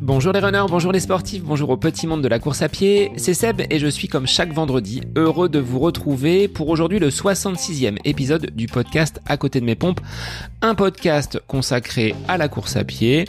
[0.00, 3.10] Bonjour les runners, bonjour les sportifs, bonjour au petit monde de la course à pied,
[3.16, 7.10] c'est Seb et je suis comme chaque vendredi heureux de vous retrouver pour aujourd'hui le
[7.10, 10.00] 66e épisode du podcast À côté de mes pompes,
[10.62, 13.24] un podcast consacré à la course à pied.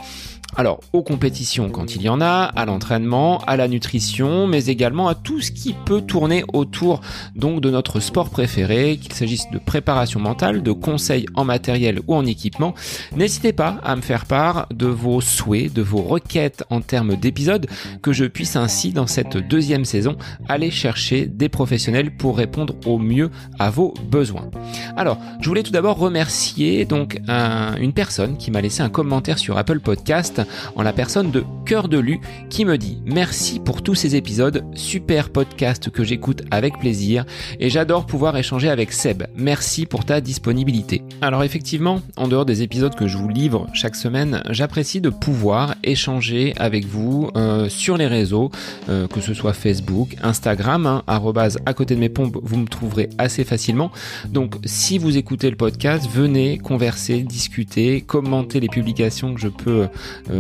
[0.56, 5.08] Alors, aux compétitions quand il y en a, à l'entraînement, à la nutrition, mais également
[5.08, 7.02] à tout ce qui peut tourner autour
[7.36, 12.16] donc de notre sport préféré, qu'il s'agisse de préparation mentale, de conseils en matériel ou
[12.16, 12.74] en équipement.
[13.16, 17.68] N'hésitez pas à me faire part de vos souhaits, de vos requêtes en termes d'épisodes,
[18.02, 22.98] que je puisse ainsi dans cette deuxième saison aller chercher des professionnels pour répondre au
[22.98, 23.30] mieux
[23.60, 24.50] à vos besoins.
[24.96, 29.58] Alors, je voulais tout d'abord remercier donc une personne qui m'a laissé un commentaire sur
[29.58, 30.37] Apple Podcast
[30.76, 32.20] en la personne de Cœur de Lu
[32.50, 37.26] qui me dit merci pour tous ces épisodes, super podcast que j'écoute avec plaisir
[37.60, 39.24] et j'adore pouvoir échanger avec Seb.
[39.36, 41.02] Merci pour ta disponibilité.
[41.22, 45.76] Alors effectivement, en dehors des épisodes que je vous livre chaque semaine, j'apprécie de pouvoir
[45.84, 48.52] échanger avec vous euh, sur les réseaux,
[48.90, 53.10] euh, que ce soit Facebook, Instagram, hein, à côté de mes pompes, vous me trouverez
[53.18, 53.92] assez facilement.
[54.30, 59.88] Donc si vous écoutez le podcast, venez converser, discuter, commenter les publications que je peux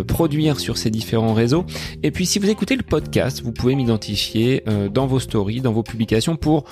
[0.07, 1.65] produire sur ces différents réseaux.
[2.03, 5.71] Et puis si vous écoutez le podcast, vous pouvez m'identifier euh, dans vos stories, dans
[5.71, 6.65] vos publications pour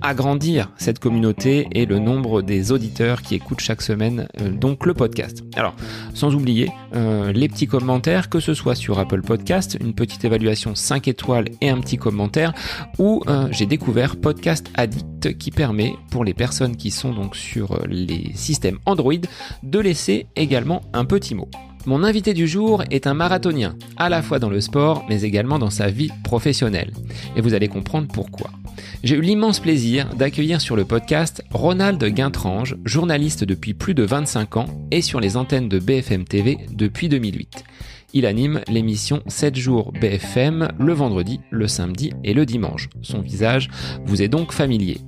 [0.00, 4.94] agrandir cette communauté et le nombre des auditeurs qui écoutent chaque semaine euh, donc le
[4.94, 5.44] podcast.
[5.56, 5.74] Alors,
[6.14, 6.70] sans oublier
[7.34, 11.68] les petits commentaires, que ce soit sur Apple Podcast, une petite évaluation 5 étoiles et
[11.68, 12.54] un petit commentaire,
[12.98, 18.32] ou j'ai découvert Podcast Addict qui permet pour les personnes qui sont donc sur les
[18.34, 19.12] systèmes Android
[19.62, 21.48] de laisser également un petit mot.
[21.88, 25.58] Mon invité du jour est un marathonien, à la fois dans le sport, mais également
[25.58, 26.92] dans sa vie professionnelle.
[27.34, 28.50] Et vous allez comprendre pourquoi.
[29.02, 34.58] J'ai eu l'immense plaisir d'accueillir sur le podcast Ronald Guintrange, journaliste depuis plus de 25
[34.58, 37.64] ans et sur les antennes de BFM TV depuis 2008.
[38.12, 42.90] Il anime l'émission 7 jours BFM le vendredi, le samedi et le dimanche.
[43.00, 43.70] Son visage
[44.04, 44.98] vous est donc familier.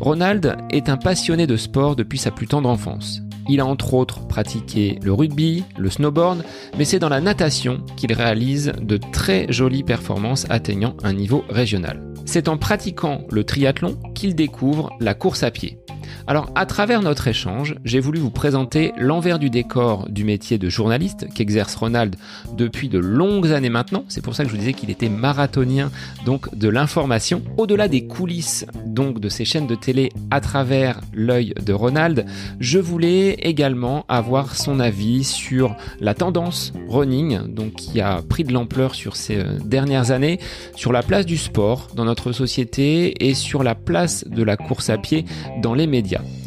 [0.00, 3.20] Ronald est un passionné de sport depuis sa plus tendre enfance.
[3.48, 6.44] Il a entre autres pratiqué le rugby, le snowboard,
[6.78, 12.02] mais c'est dans la natation qu'il réalise de très jolies performances atteignant un niveau régional.
[12.24, 15.78] C'est en pratiquant le triathlon qu'il découvre la course à pied.
[16.26, 20.68] Alors, à travers notre échange, j'ai voulu vous présenter l'envers du décor du métier de
[20.68, 22.16] journaliste qu'exerce Ronald
[22.56, 24.04] depuis de longues années maintenant.
[24.08, 25.90] C'est pour ça que je vous disais qu'il était marathonien,
[26.24, 27.42] donc de l'information.
[27.56, 32.26] Au-delà des coulisses, donc de ces chaînes de télé à travers l'œil de Ronald,
[32.60, 38.52] je voulais également avoir son avis sur la tendance running, donc qui a pris de
[38.52, 40.38] l'ampleur sur ces euh, dernières années,
[40.76, 44.90] sur la place du sport dans notre société et sur la place de la course
[44.90, 45.24] à pied
[45.62, 45.86] dans les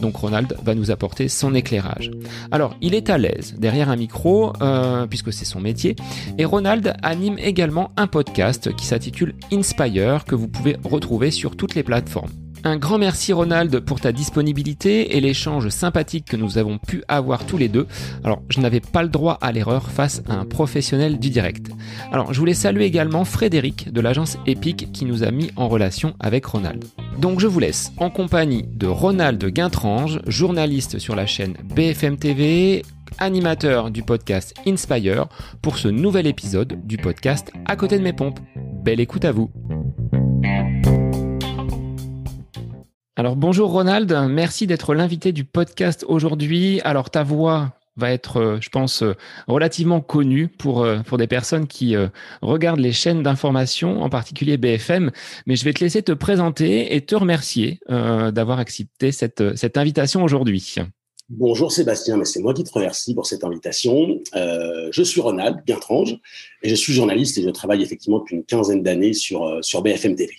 [0.02, 2.12] Donc Ronald va nous apporter son éclairage.
[2.52, 5.96] Alors, il est à l'aise derrière un micro, euh, puisque c'est son métier,
[6.38, 11.76] et Ronald anime également un podcast qui s'intitule Inspire, que vous pouvez retrouver sur toutes
[11.76, 12.32] les plateformes.
[12.64, 17.46] Un grand merci Ronald pour ta disponibilité et l'échange sympathique que nous avons pu avoir
[17.46, 17.88] tous les deux.
[18.24, 21.68] Alors, je n'avais pas le droit à l'erreur face à un professionnel du direct.
[22.12, 26.14] Alors, je voulais saluer également Frédéric de l'agence Epic qui nous a mis en relation
[26.20, 26.84] avec Ronald.
[27.20, 32.84] Donc, je vous laisse en compagnie de Ronald Guintrange, journaliste sur la chaîne BFM TV,
[33.20, 35.28] animateur du podcast Inspire,
[35.62, 38.40] pour ce nouvel épisode du podcast À côté de mes pompes.
[38.84, 39.50] Belle écoute à vous.
[43.20, 46.82] Alors bonjour Ronald, merci d'être l'invité du podcast aujourd'hui.
[46.84, 49.16] Alors ta voix va être, euh, je pense, euh,
[49.48, 51.96] relativement connue pour, euh, pour des personnes qui
[52.44, 55.10] regardent les chaînes d'information, en particulier BFM.
[55.48, 60.24] Mais je vais te laisser te présenter et te remercier d'avoir accepté cette, cette invitation
[60.24, 60.76] aujourd'hui.
[61.28, 64.20] Bonjour Sébastien, c'est moi qui te remercie pour cette invitation.
[64.36, 66.20] je suis Ronald Guintrange
[66.62, 70.16] et je suis journaliste et je travaille effectivement depuis une quinzaine d'années sur, sur BFM
[70.16, 70.36] TV.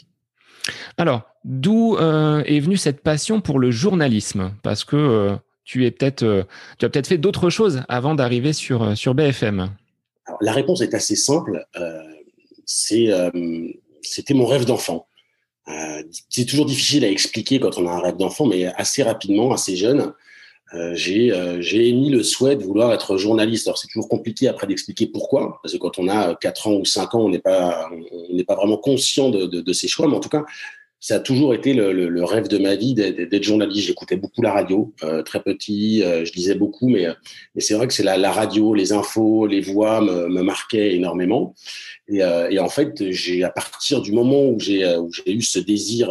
[0.98, 4.52] Alors, d'où euh, est venue cette passion pour le journalisme?
[4.64, 9.70] Parce que euh, euh, tu as peut-être fait d'autres choses avant d'arriver sur BFM.
[10.40, 11.64] la réponse est assez simple.
[12.66, 15.06] c'était mon rêve d'enfant.
[16.28, 19.76] c'est toujours difficile à expliquer quand on a un rêve d'enfant, mais assez rapidement, assez
[19.76, 20.12] jeune,
[20.94, 21.28] j'ai,
[21.88, 23.68] émis le souhait de vouloir être journaliste.
[23.68, 26.84] Alors c'est toujours compliqué après d'expliquer pourquoi, parce que quand on a 4 ans ou
[26.84, 27.88] 5 ans, on n'est pas,
[28.48, 30.08] vraiment conscient de, de, de, ses choix.
[30.08, 30.44] Mais en tout cas,
[31.00, 33.86] ça a toujours été le, le, rêve de ma vie d'être journaliste.
[33.86, 37.06] J'écoutais beaucoup la radio, euh, très petit, euh, je lisais beaucoup, mais,
[37.54, 40.94] mais c'est vrai que c'est la, la, radio, les infos, les voix me, me marquaient
[40.94, 41.54] énormément.
[42.08, 44.84] Et, euh, et en fait, j'ai à partir du moment où j'ai
[45.26, 46.10] eu ce désir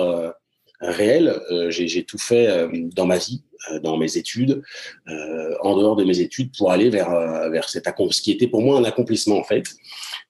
[0.80, 1.38] réel.
[1.69, 2.48] j'ai tout fait
[2.95, 3.44] dans ma vie,
[3.84, 4.62] dans mes études,
[5.07, 7.10] en dehors de mes études, pour aller vers
[7.50, 9.66] vers cet ce qui était pour moi un accomplissement en fait.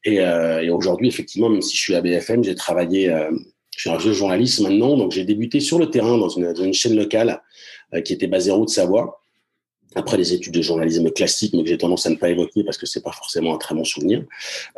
[0.05, 3.13] Et, et aujourd'hui, effectivement, même si je suis à BFM, j'ai travaillé
[3.77, 6.95] je suis un vieux journaliste maintenant, donc j'ai débuté sur le terrain dans une, chaîne
[6.95, 7.41] locale
[7.93, 9.21] euh, qui était basée en Haute-Savoie.
[9.95, 12.77] Après les études de journalisme classique, mais que j'ai tendance à ne pas évoquer parce
[12.77, 14.23] que c'est pas forcément un très bon souvenir,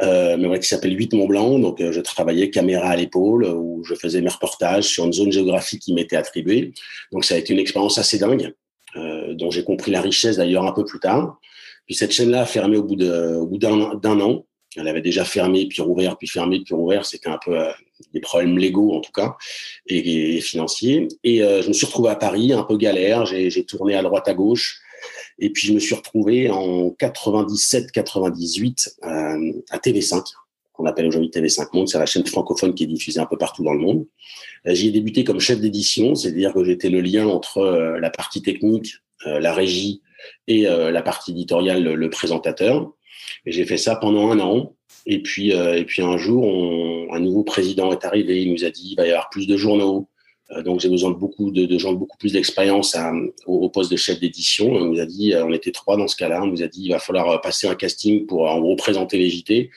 [0.01, 1.60] euh, mais qui s'appelle 8 Mont Blanc.
[1.60, 5.31] Donc, euh, je travaillais caméra à l'épaule, où je faisais mes reportages sur une zone
[5.31, 6.74] géographique qui m'était attribuée.
[7.12, 8.54] Donc, ça a été une expérience assez dingue,
[8.95, 11.40] euh, dont j'ai compris la richesse d'ailleurs un peu plus tard.
[11.86, 14.45] Puis cette chaîne-là a fermé au bout d'un an.
[14.75, 17.06] Elle avait déjà fermé, puis rouvert, puis fermé, puis rouvert.
[17.06, 17.72] C'était un peu euh,
[18.14, 19.36] des problèmes légaux en tout cas
[19.88, 21.08] et, financiers.
[21.24, 23.26] Et euh, je me suis retrouvé à Paris, un peu galère.
[23.26, 24.80] J'ai tourné à droite à gauche.
[25.40, 30.24] Et puis je me suis retrouvé en 97-98 euh, à TV5,
[30.74, 31.88] qu'on appelle aujourd'hui TV5 Monde.
[31.88, 34.06] C'est la chaîne francophone qui est diffusée un peu partout dans le monde.
[34.66, 37.62] J'y ai débuté comme chef d'édition, c'est-à-dire que j'étais le lien entre
[37.98, 38.96] la partie technique,
[39.26, 40.02] la régie
[40.48, 42.92] et la partie éditoriale, le présentateur.
[43.46, 44.76] Et j'ai fait ça pendant un an.
[45.06, 46.46] Et puis, euh, et puis un jour,
[47.13, 48.42] un nouveau président est arrivé.
[48.42, 50.07] Il nous a dit il va y avoir plus de journaux.
[50.51, 52.98] Euh, donc j'ai besoin de beaucoup de, gens de beaucoup plus d'expérience
[53.46, 54.72] au, poste de chef d'édition.
[54.72, 56.44] On nous a dit, euh, on était trois dans ce cas-là.
[56.44, 59.30] On nous a dit il va falloir passer un casting pour en gros présenter les
[59.30, 59.69] JT.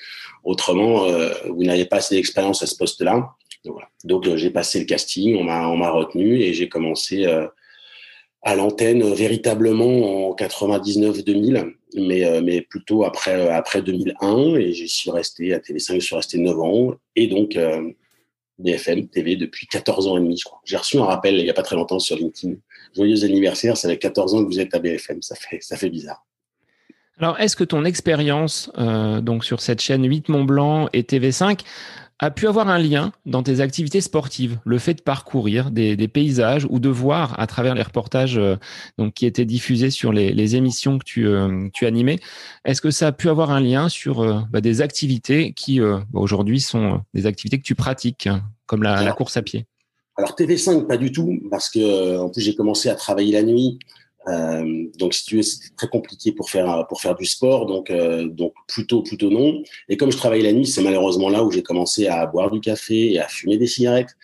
[0.45, 1.07] Autrement,
[1.51, 3.31] vous n'avez pas assez d'expérience à ce poste-là.
[4.03, 7.25] Donc, j'ai passé le casting, on m'a retenu et j'ai commencé
[8.43, 14.57] à l'antenne véritablement en 99-2000, mais, euh, mais plutôt après, euh, après 2001.
[14.57, 16.95] Et j'y suis resté à TV5, je suis resté 9 ans.
[17.15, 17.91] Et donc, euh,
[18.59, 20.61] BFM TV depuis 14 ans et demi, je crois.
[20.65, 22.57] J'ai reçu un rappel il n'y a pas très longtemps sur LinkedIn.
[22.97, 25.23] Joyeux anniversaire, ça fait 14 ans que vous êtes à BFM.
[25.23, 26.25] Ça fait, ça fait bizarre.
[27.19, 28.71] Alors, est-ce que ton expérience
[29.23, 31.61] donc sur cette chaîne 8 Mont Blanc et TV5
[32.23, 36.69] a pu avoir un lien dans tes activités sportives, le fait de parcourir des, paysages
[36.71, 38.57] ou de voir à travers les reportages euh,
[38.97, 42.21] donc, qui étaient diffusés sur les, émissions que tu, euh, tu animais.
[42.65, 46.05] Est-ce que ça a pu avoir un lien sur euh, bah, des activités qui bah,
[46.13, 49.67] aujourd'hui sont des activités que tu pratiques, hein, comme la, la course à pied?
[50.17, 53.79] alors TV5, pas du tout, parce que en plus j'ai commencé à travailler la nuit.
[54.29, 57.91] Euh, donc, si tu veux, c'était très compliqué pour faire pour faire du sport, donc
[57.91, 59.63] euh, donc plutôt plutôt non.
[59.89, 62.61] Et comme je travaille la nuit, c'est malheureusement là où j'ai commencé à boire du
[62.61, 64.17] café et à fumer des cigarettes.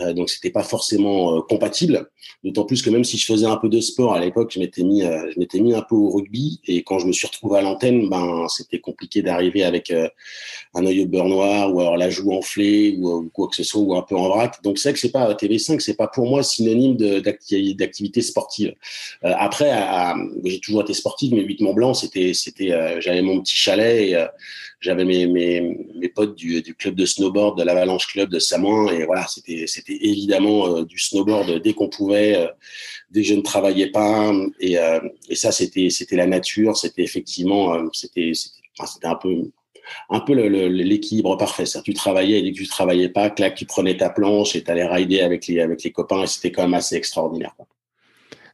[0.00, 2.08] Euh, donc, c'était pas forcément euh, compatible.
[2.42, 4.82] D'autant plus que même si je faisais un peu de sport à l'époque, je m'étais
[4.82, 6.60] mis euh, je m'étais mis un peu au rugby.
[6.66, 9.92] Et quand je me suis retrouvé à l'antenne, ben c'était compliqué d'arriver avec
[10.74, 13.62] un œil au beurre noir ou alors la joue enflée ou, ou, quoi que ce
[13.62, 14.62] soit ou un peu en vrac.
[14.62, 18.74] Donc c'est vrai que c'est pas TV5, c'est pas pour moi synonyme d'activité sportive.
[19.44, 19.70] Après,
[20.42, 24.08] j'ai toujours été sportif, mais 8 Mont Blanc, c'était, c'était, euh, j'avais mon petit chalet
[24.08, 24.24] et euh,
[24.80, 29.26] j'avais mes, mes, potes du, club de snowboard, de l'Avalanche Club de Samoin, et voilà,
[29.28, 32.48] c'était, c'était évidemment euh, du snowboard dès qu'on pouvait,
[33.10, 34.78] dès que je ne travaillais pas, et,
[35.34, 39.42] ça, c'était, c'était la nature, c'était effectivement, c'était, c'était, un peu
[40.08, 41.64] un peu l'équilibre parfait.
[41.84, 44.70] Tu travaillais et dès que tu travaillais pas, clac, tu prenais ta planche et tu
[44.70, 47.54] allais rider avec les, avec les copains et c'était quand même assez extraordinaire.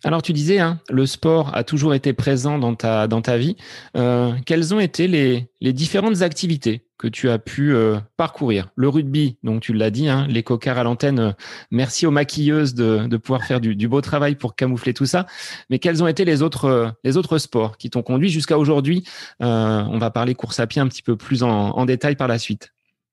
[0.02, 3.56] Alors tu disais, hein, le sport a toujours été présent dans ta, dans ta vie.
[3.96, 8.70] Euh, quelles ont été les, les, différentes activités que tu as pu euh, parcourir?
[8.76, 11.32] Le rugby, donc tu l'as dit, hein, les cocards à l'antenne, euh,
[11.70, 15.26] merci aux maquilleuses de, de pouvoir faire du, beau travail pour camoufler tout ça.
[15.68, 19.04] Mais quels ont été les autres, les autres sports qui t'ont conduit jusqu'à aujourd'hui?
[19.40, 22.72] On va parler course à pied un petit peu plus en détail par la suite.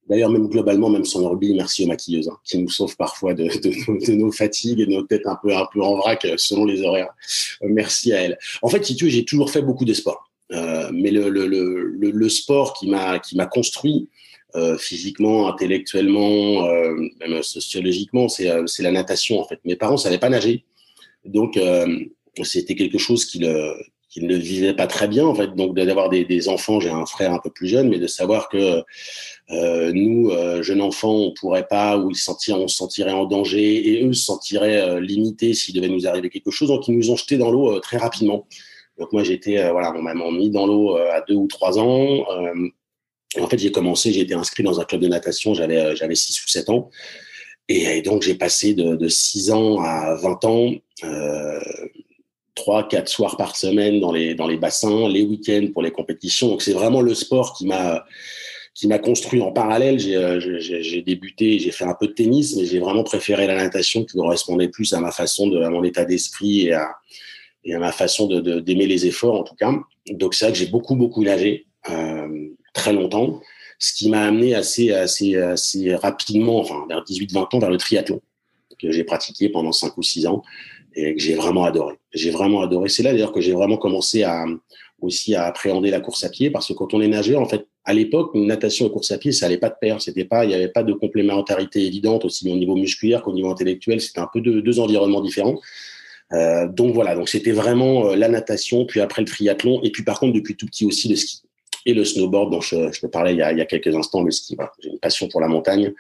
[0.10, 3.50] D'ailleurs, même globalement, même sans rugby, merci aux maquilleuses, hein, qui nous sauvent parfois de,
[4.16, 6.82] nos fatigues et de nos têtes un peu, un peu en vrac euh, selon les
[6.82, 7.10] horaires.
[7.62, 8.38] Euh, merci à elles.
[8.62, 10.30] En fait, si tu veux, j'ai toujours fait beaucoup de sport.
[10.54, 13.20] Euh, mais le, le, le, le, sport qui m'a
[13.52, 14.08] construit
[14.80, 16.64] physiquement, intellectuellement,
[17.20, 19.60] même sociologiquement, c'est la natation en fait.
[19.66, 20.64] Mes parents savaient pas nager,
[21.26, 21.60] donc
[22.42, 23.76] c'était quelque chose qui le
[24.26, 25.54] ne vivait pas très bien en fait.
[25.56, 28.84] Donc d'avoir des, enfants, j'ai un frère un peu plus jeune, mais de savoir que
[29.52, 33.26] euh, nous, euh, jeunes enfants, on pourrait pas, ou ils sentiraient, on se sentirait en
[33.26, 36.70] danger, et eux se sentiraient euh, limités s'il devait nous arriver quelque chose.
[36.70, 38.48] Donc ils nous ont jetés dans l'eau très rapidement.
[38.98, 42.26] Donc moi j'étais, voilà, on m'a mis dans l'eau à deux ou trois ans.
[43.40, 46.44] en fait j'ai commencé, j'ai été inscrit dans un club de natation, j'avais j'avais six
[46.44, 46.90] ou sept ans.
[47.70, 50.72] Et, donc j'ai passé de, de 6 ans à 20 ans.
[52.58, 56.50] Trois, quatre soirs par semaine dans les, dans les bassins, les week-ends pour les compétitions.
[56.50, 58.04] Donc c'est vraiment le sport qui m'a
[58.74, 60.00] qui m'a construit en parallèle.
[60.00, 64.06] J'ai euh, débuté, j'ai fait un peu de tennis, mais j'ai vraiment préféré la natation
[64.06, 66.96] qui correspondait plus à ma façon de, à mon état d'esprit et à,
[67.64, 69.72] et à ma façon de d'aimer les efforts en tout cas.
[70.10, 73.40] Donc c'est vrai que j'ai beaucoup beaucoup nagé euh, très longtemps,
[73.78, 78.20] ce qui m'a amené assez assez assez rapidement, enfin vers 18-20 ans, vers le triathlon.
[78.82, 80.42] que j'ai pratiqué pendant cinq ou six ans
[80.98, 81.96] et que j'ai vraiment adoré.
[82.12, 82.90] J'ai vraiment adoré.
[82.90, 84.46] C'est là d'ailleurs que j'ai vraiment commencé à
[85.00, 87.68] aussi à appréhender la course à pied parce que quand on est nageur, en fait,
[87.86, 90.02] à l'époque, natation et course à pied, ça allait pas de pair.
[90.02, 93.52] C'était pas, il n'y avait pas de complémentarité évidente aussi au niveau musculaire qu'au niveau
[93.52, 94.02] intellectuel.
[94.02, 95.60] C'était un peu deux, environnements différents.
[96.34, 100.04] Euh, donc voilà, donc c'était vraiment euh, la natation, puis après le triathlon, et puis
[100.04, 101.44] par contre depuis tout petit aussi le ski
[101.86, 104.58] et le snowboard dont je, je te parlais il y, a, quelques instants, le ski.
[104.84, 105.94] J'ai une passion pour la montagne.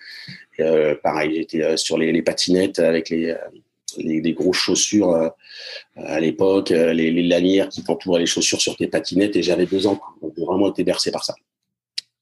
[0.59, 3.33] Euh, pareil, j'étais sur les, patinettes avec les,
[3.97, 5.29] les, grosses chaussures euh,
[5.95, 9.87] à l'époque, les, les, lanières qui t'entouraient les chaussures sur tes patinettes, et j'avais deux
[9.87, 9.99] ans.
[10.21, 11.35] Donc j'ai vraiment été bercé par ça.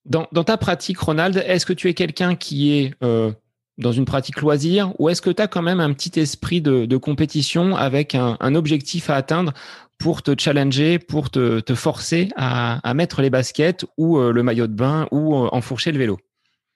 [0.06, 2.94] Dans, ta pratique, Ronald, est-ce que tu es quelqu'un qui est
[3.78, 6.98] dans une pratique loisir ou est-ce que tu as quand même un petit esprit de,
[6.98, 9.54] compétition avec un, objectif à atteindre
[9.98, 14.68] pour te challenger, pour te, te forcer à, mettre les baskets ou euh, le maillot
[14.68, 16.18] de bain ou euh, enfourcher le vélo?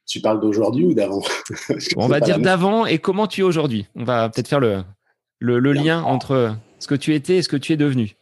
[0.09, 1.21] Tu parles d'aujourd'hui ou d'avant
[1.95, 3.85] On va dire d'avant et comment tu es aujourd'hui.
[3.95, 4.83] On va peut-être faire le,
[5.37, 8.15] le, le lien entre ce que tu étais et ce que tu es devenu.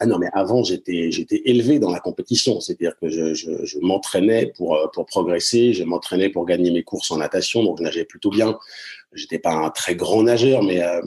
[0.00, 2.60] Ah non, mais avant, j'étais, j'étais élevé dans la compétition.
[2.60, 6.84] C'est-à-dire que je, je, je m'entraînais pour, euh, pour progresser, je m'entraînais pour gagner mes
[6.84, 8.58] courses en natation, donc je nageais plutôt bien.
[9.12, 11.00] J'étais pas un très grand nageur, mais euh,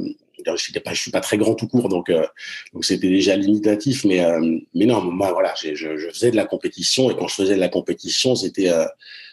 [0.46, 2.26] je pas, je suis pas très grand tout court, donc euh,
[2.74, 4.04] donc c'était déjà limitatif.
[4.06, 7.36] Mais euh, mais non, moi voilà, je, je, faisais de la compétition et quand je
[7.36, 8.70] faisais de la compétition, c'était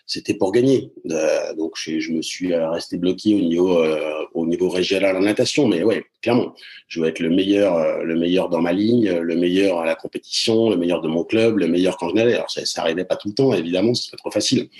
[0.08, 0.90] c'était pour gagner.
[1.10, 5.14] Euh, donc je, je, me suis euh, resté bloqué au niveau euh, au niveau régional
[5.16, 6.54] en natation, mais ouais, clairement,
[6.88, 9.94] je veux être le meilleur euh, le meilleur dans ma ligne, le meilleur à la
[9.94, 12.34] compétition, le meilleur de mon club, le meilleur quand je navais.
[12.34, 14.70] Alors ça, ça arrivait pas tout le temps, évidemment, c'est trop facile.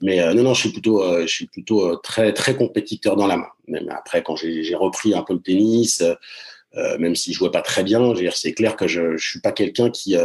[0.00, 3.36] Mais euh, non non, je suis plutôt je suis plutôt très très compétiteur dans la
[3.36, 3.48] main.
[3.68, 6.02] Même après quand j'ai repris un peu le tennis,
[6.98, 9.90] même si je jouais pas très bien, c'est clair que je je suis pas quelqu'un
[9.90, 10.16] qui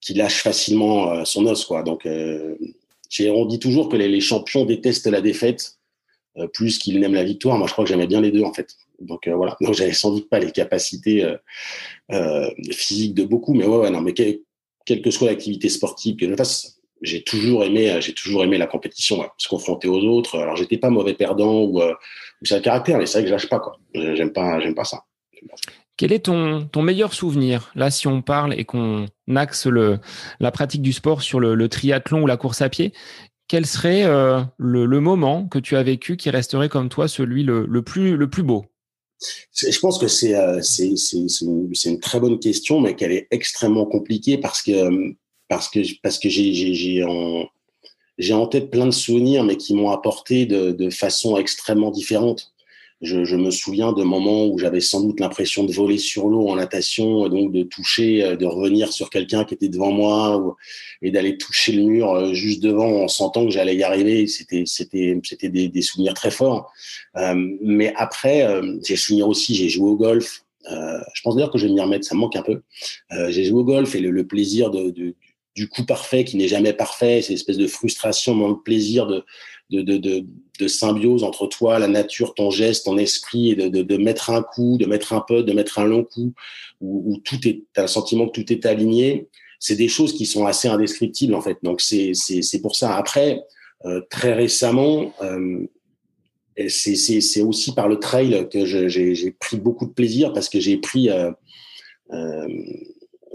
[0.00, 1.84] qui lâche facilement son os quoi.
[1.84, 2.04] Donc
[3.30, 5.78] on dit toujours que les, champions détestent la défaite
[6.38, 7.58] euh, plus qu'ils n'aiment la victoire.
[7.58, 8.76] Moi, je crois que j'aimais bien les deux, en fait.
[9.00, 9.56] Donc euh, voilà.
[9.60, 11.24] Donc j'avais sans doute pas les capacités
[12.12, 16.28] euh, physiques de beaucoup, mais ouais, ouais non, mais quelle que soit l'activité sportive que
[16.28, 20.38] je fasse, j'ai toujours aimé, j'ai toujours aimé la compétition, se confronter aux autres.
[20.38, 23.48] Alors j'étais pas mauvais perdant ou, ou un caractère, mais c'est vrai que je lâche
[23.48, 23.78] pas quoi.
[23.94, 25.04] J'aime pas, j'aime pas ça.
[26.00, 29.04] Quel est ton, ton meilleur souvenir Là, si on parle et qu'on
[29.36, 29.98] axe le,
[30.40, 32.94] la pratique du sport sur le, triathlon ou la course à pied,
[33.48, 37.42] quel serait euh, le, le, moment que tu as vécu qui resterait comme toi celui
[37.42, 38.64] le, plus, le plus beau?
[39.54, 44.38] Je pense que c'est euh, une, une, très bonne question, mais qu'elle est extrêmement compliquée
[44.38, 45.12] parce que
[45.50, 47.44] parce que parce que j'ai en
[48.30, 52.54] en tête plein de souvenirs, mais qui m'ont apporté de, de façon extrêmement différente.
[53.02, 56.48] Je, je, me souviens de moments où j'avais sans doute l'impression de voler sur l'eau
[56.48, 60.56] en natation, et donc de toucher, euh, de revenir sur quelqu'un qui était devant moi
[61.02, 64.26] et d'aller toucher le mur euh, juste devant en sentant que j'allais y arriver.
[64.26, 66.72] C'était, c'était, c'était des, des, souvenirs très forts.
[67.16, 70.44] Euh, mais après, euh, j'ai souvenir aussi, j'ai joué au golf.
[70.70, 72.62] Euh, je pense d'ailleurs que je vais m'y remettre, ça me manque un peu.
[73.12, 75.14] Euh, j'ai joué au golf et le, le plaisir de,
[75.54, 79.24] du coup parfait qui n'est jamais parfait, c'est espèce de frustration, dans le plaisir de,
[79.70, 80.24] de, de,
[80.58, 84.78] de, symbiose entre toi, la nature, ton geste, ton esprit, et de, mettre un coup,
[84.78, 86.32] de mettre un peu, de mettre un long coup,
[86.80, 89.28] où, où tout est, as le sentiment que tout est aligné.
[89.58, 91.58] C'est des choses qui sont assez indescriptibles en fait.
[91.62, 92.96] Donc c'est c'est pour ça.
[92.96, 93.42] Après,
[93.84, 95.66] euh, très récemment, euh,
[96.68, 101.10] c'est aussi par le trail que j'ai pris beaucoup de plaisir parce que j'ai pris
[101.10, 101.30] euh,
[102.12, 102.46] euh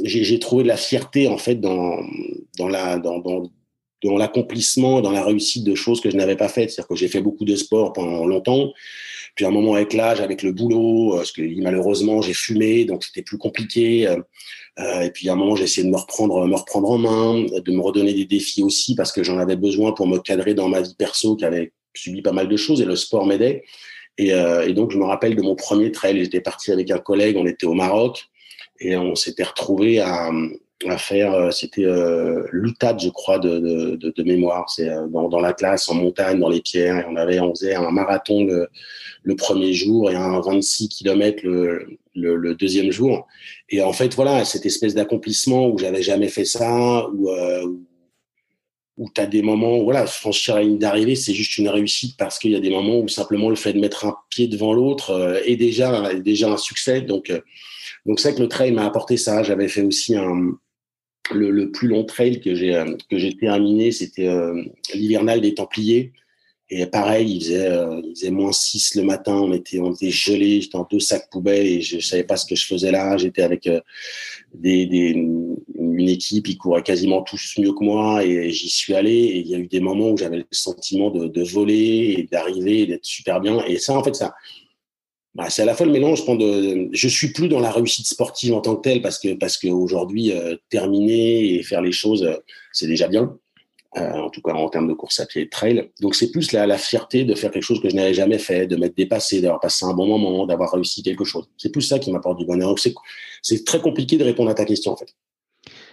[0.04, 1.98] j'ai trouvé de la fierté en fait dans
[2.58, 3.50] dans la dans, dans
[4.04, 6.72] dans l'accomplissement, dans la réussite de choses que je n'avais pas faites.
[6.72, 8.72] C'est-à-dire que j'ai fait beaucoup de sport pendant longtemps.
[9.36, 12.86] Puis à un moment avec l'âge, avec le boulot, euh, parce que malheureusement j'ai fumé,
[12.86, 14.08] donc c'était plus compliqué.
[14.08, 17.44] Euh, et puis à un moment j'ai essayé de me reprendre, me reprendre en main,
[17.44, 20.68] de me redonner des défis aussi parce que j'en avais besoin pour me cadrer dans
[20.70, 23.64] ma vie perso qui avait subi pas mal de choses et le sport m'aidait.
[24.18, 26.20] Et, euh, et donc je me rappelle de mon premier trail.
[26.20, 28.26] J'étais parti avec un collègue, on était au Maroc
[28.80, 30.30] et on s'était retrouvé à,
[30.88, 34.70] à faire, euh, c'était euh, je crois, de, de, mémoire.
[34.70, 37.06] C'est euh, dans, la classe, en montagne, dans les pierres.
[37.10, 42.36] On, avait, on faisait un marathon le, premier jour et un 26 km le, le,
[42.36, 43.28] le, deuxième jour.
[43.70, 47.66] Et en fait, voilà, cette espèce d'accomplissement où j'avais jamais fait ça, où, euh,
[48.98, 52.38] où tu as des moments, voilà, franchir la ligne d'arrivée, c'est juste une réussite parce
[52.38, 55.42] qu'il y a des moments où simplement le fait de mettre un pied devant l'autre
[55.46, 57.02] est déjà, déjà un succès.
[57.02, 57.32] Donc,
[58.06, 59.44] donc c'est vrai que le trail m'a apporté ça.
[59.44, 60.52] J'avais fait aussi un,
[61.34, 64.64] le, plus long trail que j'ai euh, que j'ai terminé, c'était euh,
[64.94, 66.12] l'hivernal des Templiers.
[66.72, 70.76] Et pareil, il faisait, euh, moins 6 le matin, on était, on était gelé, j'étais
[70.76, 73.18] en deux sacs poubelles et je, je savais pas ce que je faisais là.
[73.18, 73.70] J'étais avec
[74.56, 79.14] des, des, une équipe, ils couraient quasiment tous mieux que moi et j'y suis allé.
[79.14, 82.24] Et il y a eu des moments où j'avais le sentiment de, de voler et
[82.32, 83.64] d'arriver et d'être super bien.
[83.68, 84.34] Et ça, en fait, ça,
[85.36, 86.24] bah, c'est à la fois le mélange.
[86.26, 89.20] Je, de, je suis plus dans la réussite sportive en tant que telle parce
[89.58, 92.38] qu'aujourd'hui euh, terminer et faire les choses, euh,
[92.72, 93.38] c'est déjà bien.
[93.98, 95.90] Euh, en tout cas en termes de course à pied et de trail.
[96.02, 98.66] Donc c'est plus la, la fierté de faire quelque chose que je n'avais jamais fait,
[98.68, 101.50] de m'être dépassé, d'avoir passé un bon moment, d'avoir réussi quelque chose.
[101.58, 102.76] C'est plus ça qui m'apporte du bonheur.
[103.42, 105.16] C'est très compliqué de répondre à ta question en fait.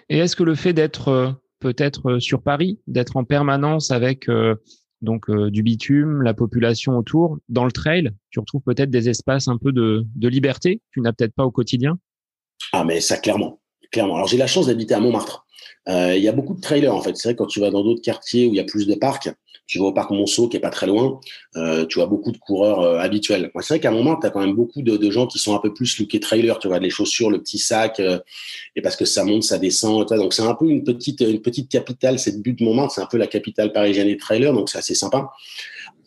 [0.08, 4.26] Et est-ce que le fait d'être peut-être sur Paris, d'être en permanence avec
[5.02, 7.38] donc euh, du bitume, la population autour.
[7.48, 11.00] Dans le trail, tu retrouves peut-être des espaces un peu de, de liberté que tu
[11.00, 11.98] n'as peut-être pas au quotidien?
[12.72, 14.16] Ah mais ça clairement, clairement.
[14.16, 15.41] Alors j'ai la chance d'habiter à Montmartre.
[15.88, 17.16] Euh, il y a beaucoup de trailers en fait.
[17.16, 19.30] C'est vrai quand tu vas dans d'autres quartiers où il y a plus de parcs,
[19.66, 21.20] tu vas au parc Monceau qui est pas très loin,
[21.56, 23.50] euh, tu vois beaucoup de coureurs euh, habituels.
[23.60, 25.72] c'est vrai qu'à Montmartre, tu as quand même beaucoup de, gens qui sont un peu
[25.72, 28.00] plus lookés trailer, tu vois, les chaussures, le petit sac,
[28.76, 30.06] et parce que ça monte, ça descend.
[30.08, 33.06] Donc c'est un peu une petite, une petite capitale, cette butte de Montmartre, c'est un
[33.06, 35.30] peu la capitale parisienne des trailers, donc c'est assez sympa.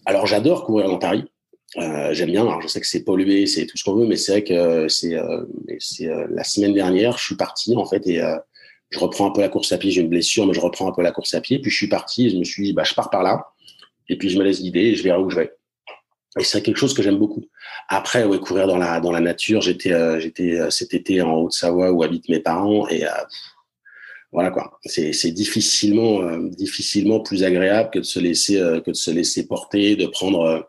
[0.05, 1.23] Alors j'adore courir dans Paris.
[2.11, 2.43] J'aime bien.
[2.43, 4.87] Alors, je sais que c'est pollué, c'est tout ce qu'on veut, mais c'est vrai que
[4.87, 5.17] c'est
[6.29, 8.21] la semaine dernière, je suis parti en fait et
[8.95, 9.91] je reprends un peu la course à pied.
[9.91, 11.59] J'ai une blessure, mais je reprends un peu la course à pied.
[11.59, 13.45] Puis je suis parti je me suis dit, bah, je pars par là.
[14.07, 15.51] Et puis je me laisse guider et je verrai où je vais.
[16.39, 17.45] Et c'est quelque chose que j'aime beaucoup.
[17.87, 19.61] Après, ouais, courir dans la dans la nature.
[19.61, 23.09] J'étais euh, euh, cet été en Haute-Savoie où habitent mes parents et euh,
[24.31, 24.79] voilà quoi.
[24.85, 29.95] C'est c'est difficilement difficilement plus agréable que de se laisser que de se laisser porter,
[29.95, 30.67] de prendre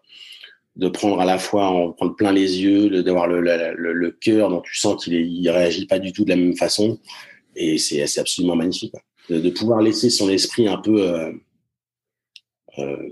[0.77, 4.51] de prendre à la fois en prendre plein les yeux, d'avoir le, le, le, cœur
[4.51, 7.01] dont tu sens qu'il il réagit pas du tout de la même façon.
[7.57, 8.93] Et c'est absolument magnifique.
[9.29, 11.33] De, de, pouvoir laisser son esprit un peu euh,
[12.79, 13.09] euh,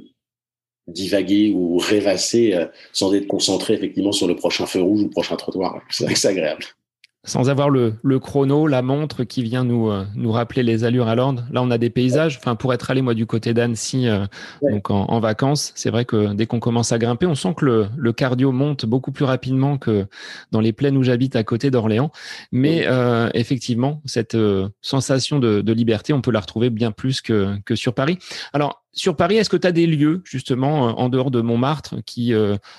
[0.86, 5.10] divaguer ou rêvasser euh, sans être concentré effectivement sur le prochain feu rouge ou le
[5.10, 5.82] prochain trottoir.
[5.90, 6.64] C'est agréable
[7.24, 11.08] sans avoir le, le, chrono, la montre qui vient nous, euh, nous rappeler les allures
[11.08, 11.44] à l'ordre.
[11.50, 12.36] Là, on a des paysages.
[12.38, 14.26] Enfin, pour être allé moi du côté d'Annecy, euh,
[14.62, 17.64] donc en, en vacances, c'est vrai que dès qu'on commence à grimper, on sent que
[17.64, 20.06] le, le, cardio monte beaucoup plus rapidement que
[20.52, 22.12] dans les plaines où j'habite à côté d'Orléans.
[22.52, 27.22] Mais euh, effectivement, cette euh, sensation de, de, liberté, on peut la retrouver bien plus
[27.22, 28.18] que, que sur Paris.
[28.52, 32.32] Alors, sur Paris, est-ce que tu as des lieux justement en dehors de Montmartre qui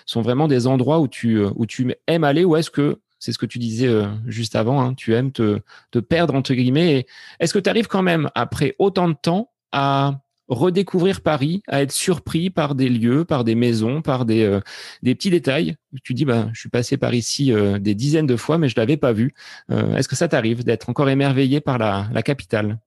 [0.05, 3.37] sont vraiment des endroits où tu, où tu aimes aller ou est-ce que c'est ce
[3.37, 4.81] que tu disais euh, juste avant.
[4.81, 4.93] Hein.
[4.93, 5.61] tu aimes te,
[5.99, 7.05] perdre, entre guillemets.
[7.39, 11.91] Est-ce que tu arrives quand même, après autant de temps, à redécouvrir Paris, à être
[11.91, 14.59] surpris par des lieux, par des maisons, par des, euh,
[15.03, 15.75] petits détails?
[16.03, 18.75] Tu dis, bah, je suis passé par ici euh, des dizaines de fois, mais je
[18.77, 19.33] l'avais pas vu.
[19.69, 22.79] Est-ce que ça t'arrive d'être encore émerveillé par la capitale?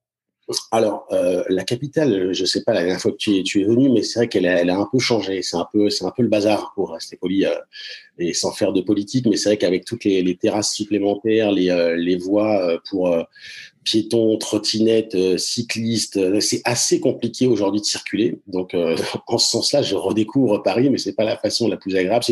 [0.70, 3.64] Alors, euh, la capitale, je sais pas la dernière fois que tu es, tu es
[3.64, 5.42] venu, mais c'est vrai qu'elle a, elle a un peu changé.
[5.42, 7.54] C'est un peu, c'est un peu le bazar pour rester poli euh,
[8.18, 9.26] et sans faire de politique.
[9.26, 13.14] Mais c'est vrai qu'avec toutes les, les, terrasses supplémentaires, les, euh, les voies euh, pour
[13.84, 18.38] piétons, trottinettes, cyclistes, c'est assez compliqué aujourd'hui de circuler.
[18.46, 18.74] Donc,
[19.26, 22.24] en ce sens-là, je redécouvre Paris, mais c'est pas la façon la plus agréable.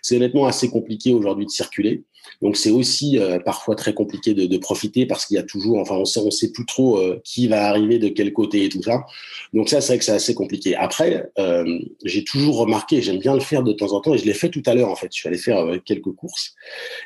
[0.00, 2.04] C'est honnêtement assez compliqué aujourd'hui de circuler.
[2.40, 5.96] Donc c'est aussi euh, parfois très compliqué de, profiter parce qu'il y a toujours, enfin
[5.96, 8.82] on sait, on sait plus trop euh, qui va arriver de quel côté et tout
[8.82, 9.04] ça.
[9.52, 10.76] Donc ça c'est vrai que c'est assez compliqué.
[10.76, 14.24] Après euh, j'ai toujours remarqué, j'aime bien le faire de temps en temps et je
[14.24, 15.08] l'ai fait tout à l'heure en fait.
[15.12, 16.54] Je suis allé faire quelques courses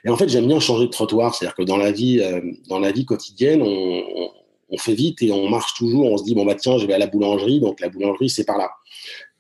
[0.05, 2.23] et en fait j'aime bien changer de trottoir, c'est-à-dire que dans la vie,
[2.69, 6.11] dans la vie quotidienne, on fait vite et on marche toujours.
[6.13, 8.45] On se dit bon bah tiens je vais à la boulangerie, donc la boulangerie c'est
[8.45, 8.71] par là.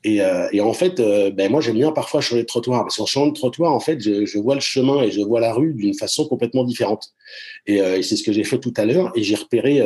[0.07, 2.85] Et, euh, et, en fait, euh, ben moi, j'aime bien parfois changer de trottoir.
[2.85, 5.53] Parce qu'en changeant de trottoir, en fait, je, vois le chemin et je vois la
[5.53, 7.13] rue d'une façon complètement différente.
[7.67, 9.11] Et, euh, c'est ce que j'ai fait tout à l'heure.
[9.17, 9.81] Et j'ai repéré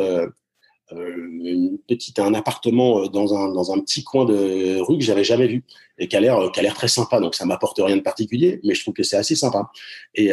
[2.18, 5.64] un appartement dans un, petit coin de rue que j'avais jamais vu
[5.96, 7.18] et qui a l'air, très sympa.
[7.18, 9.70] Donc, ça m'apporte rien de particulier, mais je trouve que c'est assez sympa.
[10.14, 10.32] Et,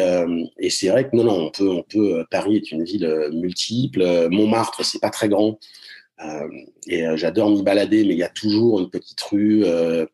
[0.59, 2.25] et c'est vrai que non, non, on peut, on peut.
[2.29, 4.27] Paris est une ville multiple.
[4.31, 5.57] Montmartre, c'est pas très grand.
[6.23, 6.47] Euh,
[6.87, 10.05] et euh, j'adore m'y balader, mais il y a toujours une petite rue, euh,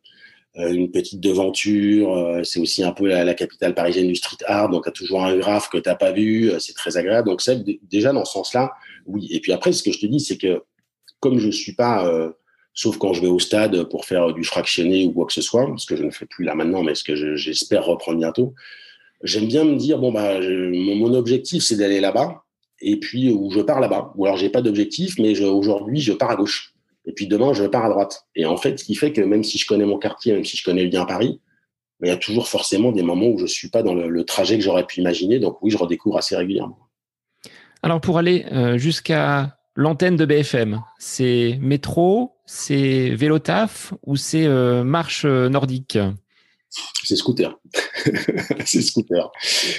[0.56, 2.42] une petite devanture.
[2.44, 5.36] c'est aussi un peu la, capitale parisienne du street art, donc tu as toujours un
[5.36, 6.52] graphe que tu n'as pas vu.
[6.60, 7.30] c'est très agréable.
[7.30, 8.72] Donc, ça, déjà, dans ce sens-là,
[9.08, 9.28] oui.
[9.32, 10.62] Et puis après, ce que je te dis, c'est que
[11.20, 12.06] comme je ne suis pas
[12.76, 15.72] sauf quand je vais au stade pour faire du fractionné ou quoi que ce soit,
[15.78, 18.54] ce que je ne fais plus là maintenant, mais ce que j'espère reprendre bientôt.
[19.24, 22.44] J'aime bien me dire bon bah mon objectif c'est d'aller là-bas
[22.84, 24.14] et puis où je pars là-bas.
[24.16, 26.74] Ou alors j'ai pas d'objectif, mais aujourd'hui je pars à gauche.
[27.06, 28.28] Et puis demain je pars à droite.
[28.36, 30.58] Et en fait, ce qui fait que même si je connais mon quartier, même si
[30.58, 31.42] je connais bien Paris,
[32.02, 34.64] il y a toujours forcément des moments où je suis pas dans le, trajet que
[34.64, 35.40] j'aurais pu imaginer.
[35.40, 36.78] Donc oui, je redécouvre assez régulièrement.
[37.82, 44.46] Alors pour aller euh, jusqu'à l'antenne de BFM, c'est métro, c'est vélo taf ou c'est
[44.46, 45.98] euh, marche euh, nordique?
[47.04, 47.60] C'est scooter.
[48.66, 49.32] c'est scooter.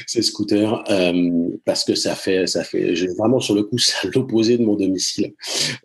[0.06, 4.58] C'est scooter euh, parce que ça fait, ça fait, vraiment sur le coup, c'est l'opposé
[4.58, 5.34] de mon domicile.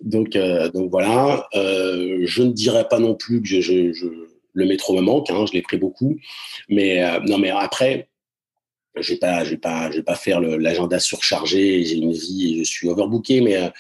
[0.02, 1.48] Donc, euh, donc voilà.
[1.56, 3.92] Euh, je ne dirais pas non plus que
[4.54, 5.30] le métro me manque.
[5.30, 6.18] Hein, je l'ai pris beaucoup,
[6.68, 8.10] mais non, mais après,
[8.96, 11.84] je vais pas, je vais pas, je vais pas faire l'agenda surchargé.
[11.84, 13.72] J'ai une vie, et je suis overbooké, mais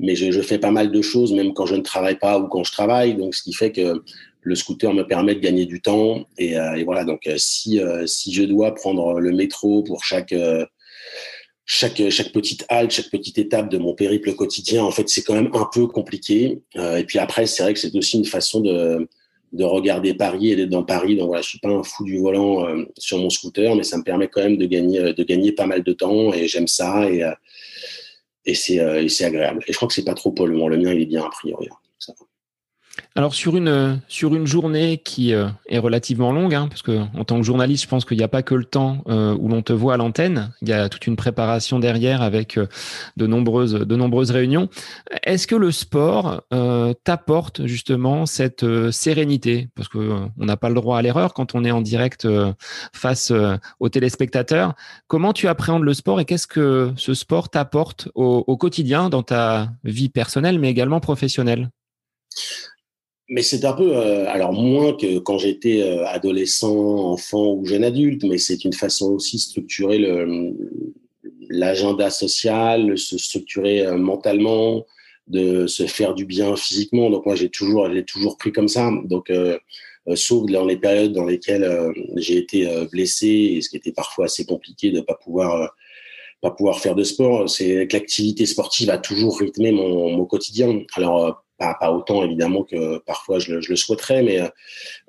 [0.00, 2.48] mais je, je, fais pas mal de choses, même quand je ne travaille pas ou
[2.48, 3.14] quand je travaille.
[3.14, 4.02] Donc, ce qui fait que
[4.44, 6.26] le scooter me permet de gagner du temps.
[6.38, 7.04] Et, et voilà.
[7.04, 10.34] Donc, si si je dois prendre le métro pour chaque
[11.66, 11.96] chaque,
[12.32, 15.68] petite halte, chaque petite étape de mon périple quotidien, en fait, c'est quand même un
[15.72, 16.60] peu compliqué.
[16.76, 19.08] Euh, et puis après, c'est vrai que c'est aussi une façon de,
[19.52, 21.16] de regarder Paris et d'être dans Paris.
[21.16, 23.96] Donc voilà, je suis pas un fou du volant euh, sur mon scooter, mais ça
[23.96, 27.08] me permet quand même de gagner, de gagner pas mal de temps et j'aime ça
[27.10, 27.34] et, euh,
[28.44, 29.64] et c'est agréable.
[29.66, 30.68] Et je crois que c'est pas trop polluant.
[30.68, 31.68] Le mien, il est bien a priori.
[31.70, 32.12] Hein.
[33.16, 37.24] Alors sur une sur une journée qui euh, est relativement longue, hein, parce que en
[37.24, 39.62] tant que journaliste, je pense qu'il n'y a pas que le temps euh, où l'on
[39.62, 40.52] te voit à l'antenne.
[40.62, 42.66] Il y a toute une préparation derrière avec euh,
[43.16, 44.68] de nombreuses de nombreuses réunions.
[45.24, 46.42] Est-ce que le sport
[47.04, 49.68] t'apporte justement cette sérénité?
[49.74, 49.98] Parce que
[50.38, 52.26] on n'a pas le droit à l'erreur quand on est en direct
[52.92, 53.32] face
[53.80, 54.74] aux téléspectateurs.
[55.06, 59.70] Comment tu appréhendes le sport et qu'est-ce que ce sport t'apporte au quotidien dans ta
[59.84, 61.70] vie personnelle, mais également professionnelle?
[63.34, 67.82] Mais c'est un peu, euh, alors moins que quand j'étais euh, adolescent, enfant ou jeune
[67.82, 69.98] adulte, mais c'est une façon aussi de structurer
[71.50, 74.86] l'agenda social, se structurer euh, mentalement,
[75.26, 77.10] de se faire du bien physiquement.
[77.10, 78.92] Donc moi j'ai toujours, j'ai toujours pris comme ça.
[79.04, 79.32] Donc
[80.14, 81.68] sauf dans les périodes dans lesquelles
[82.14, 85.74] j'ai été blessé et ce qui était parfois assez compliqué de pas pouvoir
[86.40, 90.82] pas pouvoir faire de sport, c'est que l'activité sportive a toujours rythmé mon, mon quotidien.
[90.94, 94.40] Alors pas, pas, autant évidemment que parfois je le, je le souhaiterais, mais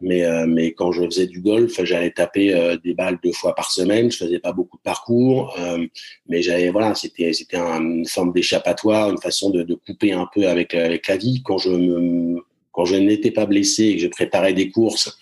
[0.02, 3.56] mais euh, mais quand je faisais du golf, j'allais taper euh, des balles deux fois
[3.56, 4.12] par semaine.
[4.12, 5.86] Je faisais pas beaucoup de parcours, euh,
[6.28, 10.48] mais j'avais voilà, c'était c'était une forme d'échappatoire, une façon de, de, couper un peu
[10.48, 11.42] avec avec la vie.
[11.44, 15.18] Quand je me quand je n'étais pas blessé et que je préparais des courses,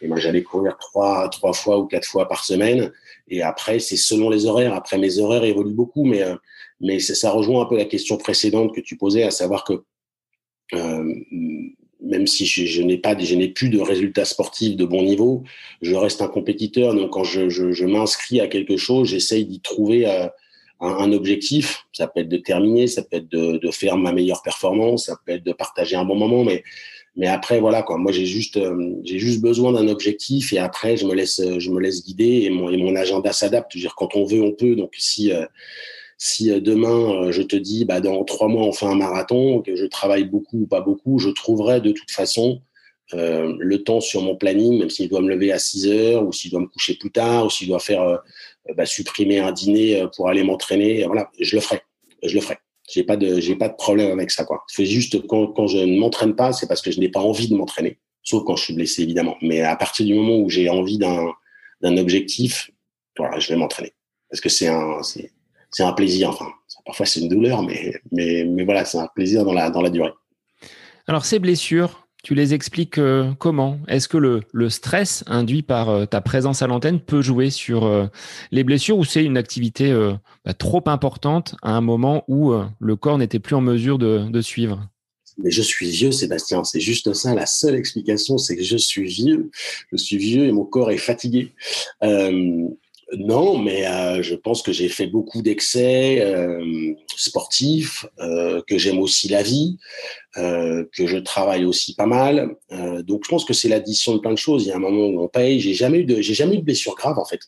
[0.00, 2.92] et moi j'allais courir trois trois fois ou quatre fois par semaine.
[3.28, 4.74] Et après c'est selon les horaires.
[4.74, 6.24] Après mes horaires évoluent beaucoup, mais
[6.80, 9.82] mais ça rejoint un peu la question précédente que tu posais, à savoir que euh,
[12.02, 15.44] même si je, n'ai pas, je n'ai plus de résultats sportifs de bon niveau,
[15.80, 16.94] je reste un compétiteur.
[16.94, 20.26] Donc quand je, m'inscris à quelque chose, j'essaye d'y trouver euh,
[20.80, 21.86] un, objectif.
[21.92, 25.32] Ça peut être de terminer, ça peut être de, faire ma meilleure performance, ça peut
[25.32, 27.98] être de partager un bon moment, mais après voilà quoi.
[27.98, 31.70] Moi j'ai juste euh, j'ai juste besoin d'un objectif et après je me laisse je
[31.70, 33.70] me laisse guider et mon et mon agenda s'adapte.
[33.72, 34.74] Je veux dire quand on veut on peut.
[34.74, 35.30] Donc si
[36.22, 39.60] si euh, demain euh, je te dis, bah, dans trois mois on fait un marathon,
[39.60, 42.62] que je travaille beaucoup ou pas beaucoup, je trouverai de toute façon
[43.14, 46.32] euh, le temps sur mon planning, même s'il doit me lever à 6 heures ou
[46.32, 48.20] s'il doit me coucher plus tard ou s'il doit faire
[48.76, 51.82] bah, supprimer un dîner pour aller m'entraîner, voilà, je le ferai,
[52.22, 52.58] je le ferai.
[52.88, 54.62] J'ai pas pas de problème avec ça, quoi.
[54.68, 57.48] C'est juste quand, quand je ne m'entraîne pas, c'est parce que je n'ai pas envie
[57.48, 59.36] de m'entraîner, sauf quand je suis blessé évidemment.
[59.42, 62.70] Mais à partir du moment où j'ai envie d'un, objectif,
[63.18, 63.92] voilà, je vais m'entraîner
[64.30, 65.02] parce que c'est un,
[65.72, 66.30] c'est un plaisir.
[66.30, 66.46] Enfin,
[66.86, 69.90] parfois c'est une douleur, mais, mais, mais voilà, c'est un plaisir dans la, dans la
[69.90, 70.12] durée.
[71.08, 73.80] Alors, ces blessures, tu les expliques euh, comment?
[73.88, 77.84] Est-ce que le, le, stress induit par euh, ta présence à l'antenne peut jouer sur
[77.84, 78.06] euh,
[78.52, 79.92] les blessures ou c'est une activité
[80.44, 84.40] bah, trop importante à un moment où le corps n'était plus en mesure de, de,
[84.40, 84.88] suivre?
[85.38, 86.62] Mais je suis vieux, Sébastien.
[86.64, 87.34] C'est juste ça.
[87.34, 89.50] La seule explication, c'est que je suis vieux.
[89.90, 91.52] Je suis vieux et mon corps est fatigué.
[92.02, 92.68] Euh,
[93.18, 98.98] non, mais euh, je pense que j'ai fait beaucoup d'excès euh, sportifs, euh, que j'aime
[98.98, 99.76] aussi la vie,
[100.34, 102.56] que je travaille aussi pas mal.
[102.70, 104.64] Donc je pense que c'est l'addition de plein de choses.
[104.64, 105.60] Il y a un moment où on paye.
[105.60, 107.40] J'ai jamais eu de, j'ai jamais eu de blessure grave en fait.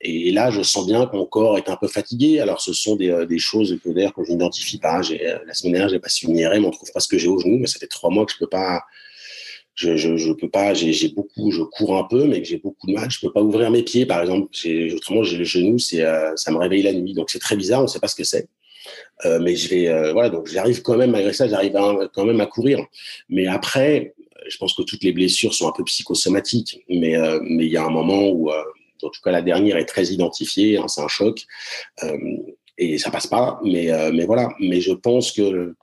[0.00, 2.40] Et, là, je sens bien que mon corps est un peu fatigué.
[2.40, 5.02] Alors ce sont des, choses que que je n'identifie pas.
[5.02, 7.38] J'ai, la semaine dernière, j'ai passé une IRM, on trouve pas ce que j'ai au
[7.38, 8.80] genou, mais ça fait trois mois que je peux pas
[9.76, 12.94] je, je, je peux pas, j'ai beaucoup, je cours un peu, mais j'ai beaucoup de
[12.94, 13.10] mal.
[13.10, 14.48] Je peux pas ouvrir mes pieds, par exemple.
[14.94, 17.84] Autrement, j'ai le genou, c'est, euh, ça me réveille la nuit, donc c'est très bizarre.
[17.84, 18.48] On sait pas ce que c'est.
[19.26, 21.72] Euh, mais je vais, euh, voilà, donc j'arrive quand même malgré ça, j'arrive
[22.14, 22.84] quand même à courir.
[23.28, 24.14] Mais après,
[24.48, 27.76] je pense que toutes les blessures sont un peu psychosomatiques, mais euh, mais il y
[27.76, 28.62] a un moment où, euh,
[29.02, 31.44] en tout cas la dernière est très identifiée, hein, c'est un choc
[32.78, 33.60] et ça passe pas.
[33.64, 35.74] Mais mais voilà, mais je pense que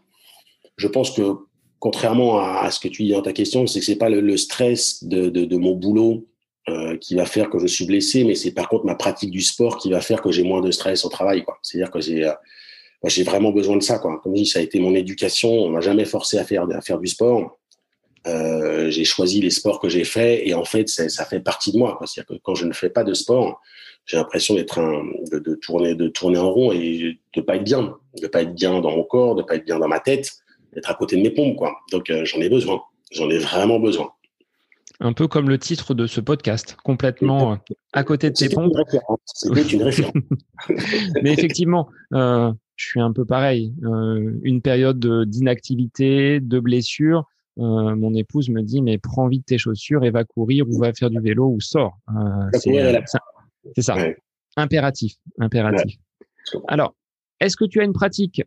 [0.77, 1.35] je pense que
[1.83, 5.03] contrairement à, ce que tu dis dans ta question, c'est que c'est pas le, stress
[5.03, 6.25] de, mon boulot
[6.69, 9.41] euh, qui va faire que je suis blessé, mais c'est par contre ma pratique du
[9.41, 11.43] sport qui va faire que j'ai moins de stress au travail.
[11.61, 12.31] C'est-à-dire que j'ai euh,
[13.03, 13.99] j'ai vraiment besoin de ça.
[13.99, 15.49] Comme je dis, ça a été mon éducation.
[15.51, 17.59] On m'a jamais forcé à faire, du sport.
[18.27, 21.77] Euh, j'ai choisi les sports que j'ai faits et en fait, ça fait partie de
[21.77, 21.99] moi.
[22.05, 23.59] C'est-à-dire que quand je ne fais pas de sport,
[24.05, 24.79] j'ai l'impression d'être
[25.33, 28.79] de, tourner, de tourner en rond et de pas être bien, de pas être bien
[28.79, 30.42] dans mon corps, de pas être bien dans ma tête
[30.77, 31.75] être à côté de mes pompes, quoi.
[31.91, 32.81] Donc, euh, j'en ai besoin.
[33.13, 34.11] J'en ai vraiment besoin.
[34.99, 37.57] un peu comme le titre de ce podcast, complètement
[37.91, 38.73] à côté de tes pompes.
[39.25, 40.13] C'était une référence.
[41.21, 43.73] Mais effectivement, euh, je suis un peu pareil.
[43.83, 47.25] Euh, une période d'inactivité, de blessure.
[47.59, 50.91] Euh, mon épouse me dit mais prends vite tes chaussures et va courir ou va
[50.91, 51.99] faire du vélo ou sors.
[52.55, 53.95] c'est ça.
[54.55, 55.97] Impératif, impératif.
[56.67, 56.95] Alors,
[57.39, 58.41] est-ce que tu as une pratique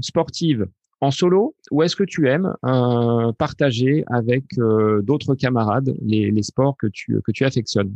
[0.00, 0.66] sportive
[1.00, 6.76] en solo ou est-ce que tu aimes euh, partager avec euh, d'autres camarades les, sports
[6.78, 7.94] que tu, que tu affectionnes?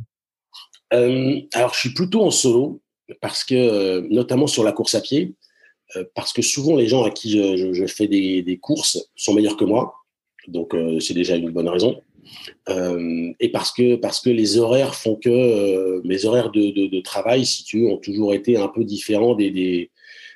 [0.92, 2.80] Euh, Alors, je suis plutôt en solo
[3.20, 5.34] parce que, notamment sur la course à pied,
[6.14, 9.94] parce que souvent les gens à qui je, fais des, courses sont meilleurs que moi.
[10.48, 12.00] Donc, c'est déjà une bonne raison.
[12.68, 17.64] et parce que, parce que les horaires font que mes horaires de, de, travail, si
[17.64, 19.90] tu veux, ont toujours été un peu différents des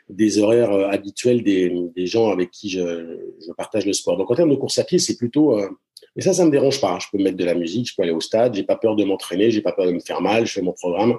[0.09, 4.16] des horaires euh, habituels des, gens avec qui je, je, partage le sport.
[4.16, 5.68] Donc en termes de course à pied, c'est plutôt euh,
[6.16, 6.99] et ça, ça me dérange pas.
[7.01, 9.05] Je peux mettre de la musique, je peux aller au stade, j'ai pas peur de
[9.05, 11.16] m'entraîner, j'ai pas peur de me faire mal, je fais mon programme.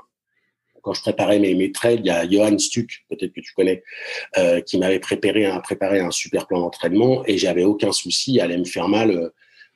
[0.82, 3.84] Quand je préparais mes, mes trails, il y a Johan Stuck, peut-être que tu connais,
[4.38, 8.46] euh, qui m'avait préparé un, préparé un super plan d'entraînement et j'avais aucun souci à
[8.46, 9.30] aller me faire mal euh,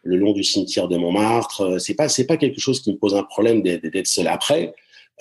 [0.03, 1.79] le long du cimetière de Montmartre.
[1.79, 4.73] C'est pas, c'est pas quelque chose qui me pose un problème d'être seul après.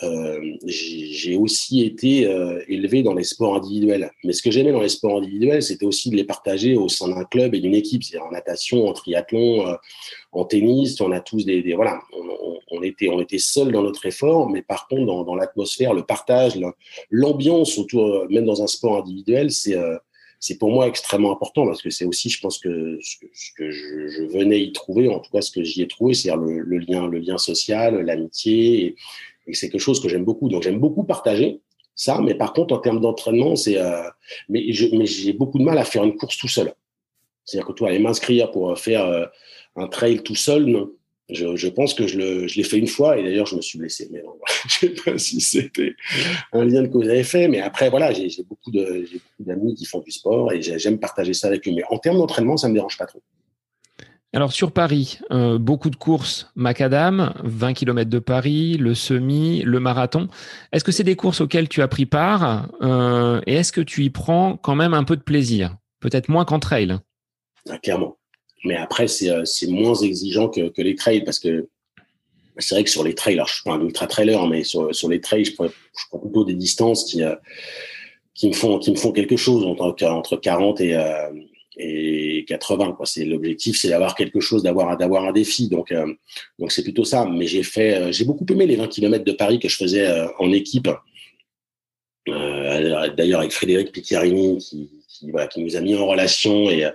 [0.02, 4.10] Euh, j'ai aussi été euh, élevé dans les sports individuels.
[4.24, 7.08] Mais ce que j'aimais dans les sports individuels, c'était aussi de les partager au sein
[7.08, 8.02] d'un club et d'une équipe.
[8.02, 9.74] C'est en natation, en triathlon, euh,
[10.32, 11.00] en tennis.
[11.00, 12.00] On a tous des, voilà,
[12.70, 16.58] on, était on était seuls dans notre effort, mais par contre dans, l'atmosphère, le partage,
[17.10, 19.76] l'ambiance autour, même dans un sport individuel, c'est
[20.42, 24.24] c'est pour moi extrêmement important parce que c'est aussi, je pense que ce que, je,
[24.36, 27.06] venais y trouver, en tout cas ce que j'y ai trouvé, c'est le, le, lien,
[27.06, 28.96] le lien social, l'amitié,
[29.46, 30.48] et, c'est quelque chose que j'aime beaucoup.
[30.48, 31.60] Donc j'aime beaucoup partager
[31.94, 34.02] ça, mais par contre en termes d'entraînement, c'est euh,
[34.48, 36.72] mais j'ai beaucoup de mal à faire une course tout seul.
[37.44, 39.26] C'est-à-dire que toi aller m'inscrire pour faire euh,
[39.76, 40.90] un trail tout seul, non.
[41.30, 43.62] Je, je pense que je le je l'ai fait une fois et d'ailleurs je me
[43.62, 44.08] suis blessé.
[44.10, 44.36] Mais non,
[44.68, 45.94] je sais pas si c'était
[46.52, 48.70] un lien que vous avez fait, mais après voilà, de j'ai beaucoup
[49.38, 51.72] d'amis qui font du sport et j'aime partager ça avec eux.
[51.74, 53.22] Mais en termes d'entraînement, ça me dérange pas trop.
[54.34, 59.78] Alors sur Paris, euh, beaucoup de courses macadam, 20 km de Paris, le semi, le
[59.78, 60.28] marathon.
[60.72, 64.04] Est-ce que c'est des courses auxquelles tu as pris part euh, et est-ce que tu
[64.04, 66.96] y prends quand même un peu de plaisir Peut-être moins qu'en trail?
[67.68, 68.16] Ah, clairement.
[68.64, 71.68] Mais après, c'est euh, moins exigeant que, les trails parce que
[72.56, 74.90] c'est vrai que sur les trails, alors je suis pas un ultra trailer, mais sur,
[75.10, 79.64] les trails, je prends, plutôt des distances qui, me font, qui me font quelque chose
[79.64, 80.96] entre, entre 40 et,
[81.76, 86.12] et 80 quoi c'est l'objectif c'est d'avoir quelque chose d'avoir d'avoir un défi donc euh,
[86.58, 89.32] donc c'est plutôt ça mais j'ai fait euh, j'ai beaucoup aimé les 20 km de
[89.32, 90.88] Paris que je faisais euh, en équipe
[92.28, 96.88] euh, d'ailleurs avec Frédéric Picchiarini qui qui, voilà, qui nous a mis en relation et,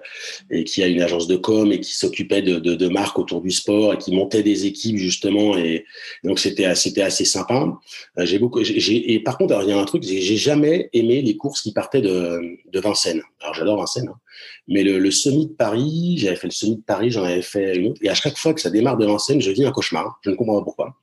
[0.50, 3.42] et qui a une agence de com et qui s'occupait de, de, de marques autour
[3.42, 5.86] du sport et qui montait des équipes justement et
[6.24, 7.78] donc c'était c'était assez sympa.
[8.18, 10.90] Euh, j'ai beaucoup j'ai et par contre alors, il y a un truc j'ai jamais
[10.94, 13.22] aimé les courses qui partaient de, de Vincennes.
[13.42, 14.20] Alors j'adore Vincennes, hein.
[14.68, 17.88] Mais le, semi de Paris, j'avais fait le semi de Paris, j'en avais fait une
[17.88, 20.20] autre et à chaque fois que ça démarre de Vincennes, je vis un cauchemar.
[20.24, 20.96] Je ne comprends pas pourquoi.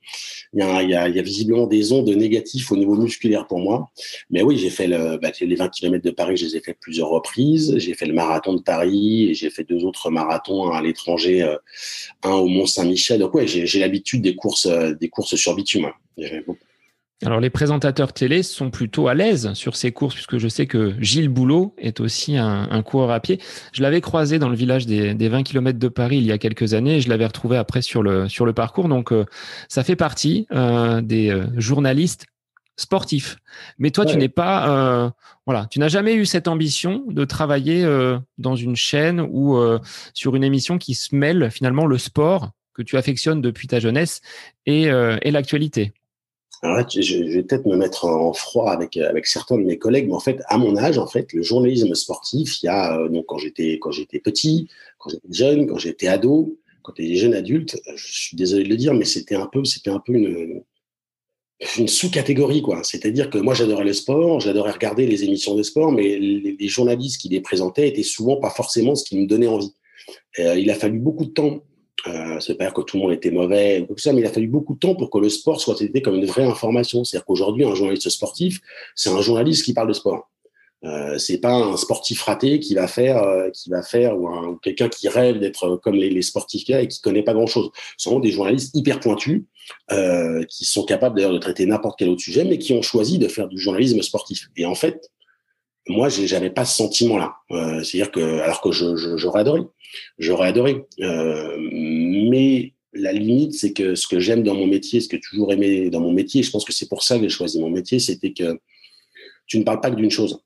[0.53, 3.89] Il y a, visiblement des ondes négatives au niveau musculaire pour moi.
[4.29, 6.73] Mais oui, j'ai fait le, bah, les 20 km de Paris, je les ai fait
[6.79, 7.77] plusieurs reprises.
[7.77, 11.57] J'ai fait le marathon de Paris et j'ai fait deux autres marathons, à l'étranger, euh,
[12.23, 13.19] un au Mont Saint-Michel.
[13.19, 15.91] Donc ouais, j'ai l'habitude des courses, euh, des courses sur bitume.
[17.23, 20.93] Alors les présentateurs télé sont plutôt à l'aise sur ces courses puisque je sais que
[20.99, 23.39] Gilles Boulot est aussi un, un coureur à pied.
[23.71, 26.37] Je l'avais croisé dans le village des, des, 20 km de Paris il y a
[26.37, 28.89] quelques années et je l'avais retrouvé après sur le, sur le parcours.
[28.89, 29.25] Donc euh,
[29.69, 32.25] ça fait partie euh, des euh, journalistes
[32.77, 33.37] sportif.
[33.77, 34.11] Mais toi, ouais.
[34.11, 34.69] tu n'es pas,
[35.05, 35.09] euh,
[35.45, 39.79] voilà, tu n'as jamais eu cette ambition de travailler euh, dans une chaîne ou euh,
[40.13, 44.21] sur une émission qui se mêle finalement le sport que tu affectionnes depuis ta jeunesse
[44.65, 45.93] et, euh, et l'actualité?
[46.61, 50.13] Alors là, je, vais peut-être me mettre en froid avec certains de mes collègues, mais
[50.13, 53.25] en fait, à mon âge, en fait, le journalisme sportif, il y a euh, donc
[53.27, 57.79] quand j'étais quand j'étais petit, quand j'étais jeune, quand j'étais ado, quand j'étais jeune adulte,
[57.95, 62.61] je suis désolé de le dire, mais c'était un peu c'était un peu une sous-catégorie,
[62.61, 62.83] quoi.
[62.83, 66.67] C'est-à-dire que moi, j'adorais le sport, j'adorais regarder les émissions de sport, mais les, les,
[66.67, 69.73] journalistes qui les présentaient étaient souvent pas forcément ce qui me donnait envie.
[70.39, 71.63] Euh, il a fallu beaucoup de temps.
[72.07, 74.31] Euh, c'est pas dire que tout le monde était mauvais, tout ça, mais il a
[74.31, 77.03] fallu beaucoup de temps pour que le sport soit traité comme une vraie information.
[77.03, 78.59] C'est-à-dire qu'aujourd'hui, un journaliste sportif,
[78.95, 80.29] c'est un journaliste qui parle de sport.
[80.85, 84.55] Euh, c'est pas un sportif raté qui va faire, euh, qui va faire ou, ou
[84.57, 87.71] quelqu'un qui rêve d'être comme les, les sportifs et qui connaît pas grand chose.
[87.97, 89.43] Ce sont des journalistes hyper pointus
[89.91, 93.17] euh, qui sont capables d'ailleurs de traiter n'importe quel autre sujet, mais qui ont choisi
[93.17, 94.49] de faire du journalisme sportif.
[94.57, 95.09] Et en fait,
[95.87, 97.35] moi, j'avais pas ce sentiment-là.
[97.51, 99.61] Euh, C'est-à-dire que, alors que j'aurais adoré,
[100.17, 105.07] j'aurais adoré, euh, mais la limite, c'est que ce que j'aime dans mon métier, ce
[105.07, 107.29] que j'ai toujours aimé dans mon métier, je pense que c'est pour ça que j'ai
[107.29, 108.59] choisi mon métier, c'était que
[109.47, 110.39] tu ne parles pas que d'une chose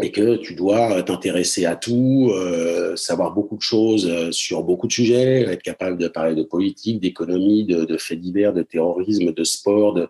[0.00, 4.86] et que tu dois t'intéresser à tout, euh, savoir beaucoup de choses euh, sur beaucoup
[4.86, 9.32] de sujets, être capable de parler de politique, d'économie, de, de, faits divers, de terrorisme,
[9.32, 10.08] de sport, de,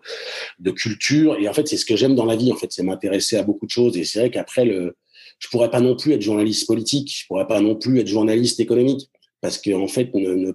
[0.59, 1.37] de culture.
[1.39, 2.51] Et en fait, c'est ce que j'aime dans la vie.
[2.51, 3.97] En fait, c'est m'intéresser à beaucoup de choses.
[3.97, 4.95] Et c'est vrai qu'après, le,
[5.39, 8.59] je pourrais pas non plus être journaliste politique, je pourrais pas non plus être journaliste
[8.59, 9.09] économique,
[9.41, 10.51] parce que en fait, ne, ne,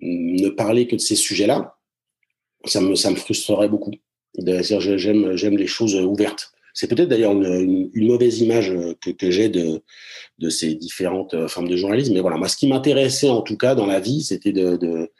[0.00, 1.76] ne parler que de ces sujets-là,
[2.64, 3.92] ça me, ça me frustrerait beaucoup.
[4.36, 6.52] J'aime, j'aime les choses ouvertes.
[6.78, 9.82] C'est peut-être d'ailleurs une, mauvaise image que, que j'ai de,
[10.48, 12.14] ces différentes euh, formes de journalisme.
[12.14, 15.10] Mais voilà, moi, ce qui m'intéressait en tout cas dans la vie, c'était de,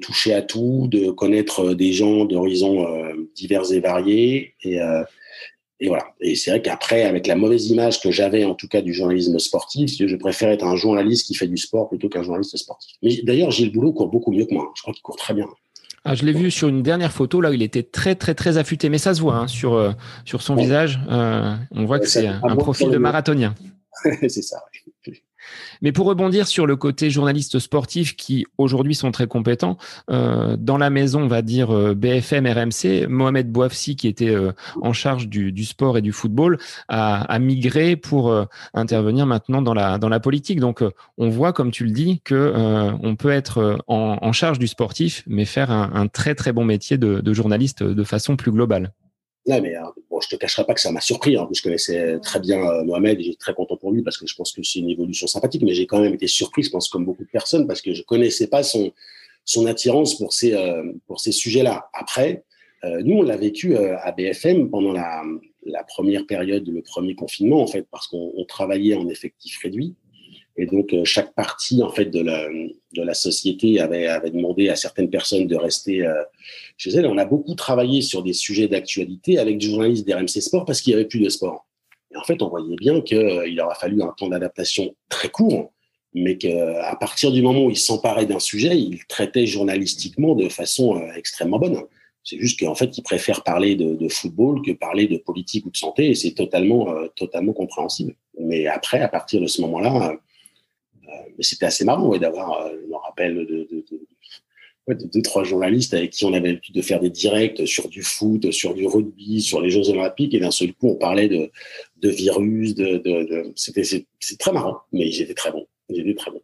[0.00, 4.54] toucher à tout, de connaître des gens d'horizons euh, divers et variés.
[4.62, 5.02] Et, euh,
[5.86, 6.06] voilà.
[6.22, 9.38] Et c'est vrai qu'après, avec la mauvaise image que j'avais en tout cas du journalisme
[9.38, 12.96] sportif, je préfère être un journaliste qui fait du sport plutôt qu'un journaliste sportif.
[13.02, 14.72] Mais d'ailleurs, Gilles Boulot court beaucoup mieux que moi.
[14.74, 15.48] Je crois qu'il court très bien.
[16.06, 18.58] Ah, je l'ai vu sur une dernière photo là où il était très très très
[18.58, 19.92] affûté, mais ça se voit hein, sur euh,
[20.26, 21.00] sur son visage.
[21.08, 23.54] Euh, on voit que c'est un profil de marathonien.
[24.20, 24.58] c'est ça.
[25.82, 29.76] Mais pour rebondir sur le côté journaliste sportif qui aujourd'hui sont très compétents,
[30.10, 34.52] euh, dans la maison, on va dire euh, BFM, RMC, Mohamed Bouafsi, qui était euh,
[34.80, 39.74] en charge du, sport et du football, a, a migré pour euh, intervenir maintenant dans
[39.74, 40.60] la, dans la politique.
[40.60, 40.82] Donc
[41.18, 42.52] on voit, comme tu le dis, que
[43.02, 47.20] on peut être en, charge du sportif, mais faire un, très très bon métier de,
[47.20, 48.92] de journaliste de façon plus globale.
[50.14, 51.36] Bon, je te cacherai pas que ça m'a surpris.
[51.36, 54.26] Hein, je connaissais très bien euh, Mohamed et j'étais très content pour lui parce que
[54.26, 55.62] je pense que c'est une évolution sympathique.
[55.62, 58.02] Mais j'ai quand même été surpris, je pense, comme beaucoup de personnes, parce que je
[58.02, 58.92] connaissais pas son
[59.46, 60.84] son attirance pour ces euh,
[61.16, 61.88] ces sujets-là.
[61.92, 62.44] Après,
[62.84, 65.22] euh, nous, on l'a vécu à BFM pendant la
[65.66, 69.94] la première période, le premier confinement, en fait, parce qu'on travaillait en effectif réduit.
[70.56, 74.68] Et donc, euh, chaque partie en fait de la, de la société avait, avait demandé
[74.68, 76.22] à certaines personnes de rester euh,
[76.76, 77.06] chez elles.
[77.06, 80.92] On a beaucoup travaillé sur des sujets d'actualité avec des journalistes d'RMC Sport parce qu'il
[80.92, 81.66] n'y avait plus de sport.
[82.14, 85.72] Et en fait, on voyait bien qu'il euh, aura fallu un temps d'adaptation très court,
[86.14, 90.96] mais qu'à partir du moment où ils s'emparaient d'un sujet, ils traitaient journalistiquement de façon
[90.96, 91.82] euh, extrêmement bonne.
[92.22, 95.70] C'est juste qu'en fait, ils préfèrent parler de, de, football que parler de politique ou
[95.70, 98.14] de santé, et c'est totalement, euh, totalement compréhensible.
[98.38, 100.16] Mais après, à partir de ce moment-là,
[101.40, 103.68] c'était assez marrant d'avoir, euh, je me rappelle, de,
[104.88, 108.50] deux, trois journalistes avec qui on avait l'habitude de faire des directs sur du foot,
[108.50, 111.50] sur du rugby, sur les Jeux Olympiques, et d'un seul coup, on parlait de,
[112.08, 112.74] virus,
[113.56, 115.66] c'était c'est très marrant, mais ils étaient très bons.
[115.88, 116.42] Ils très bons.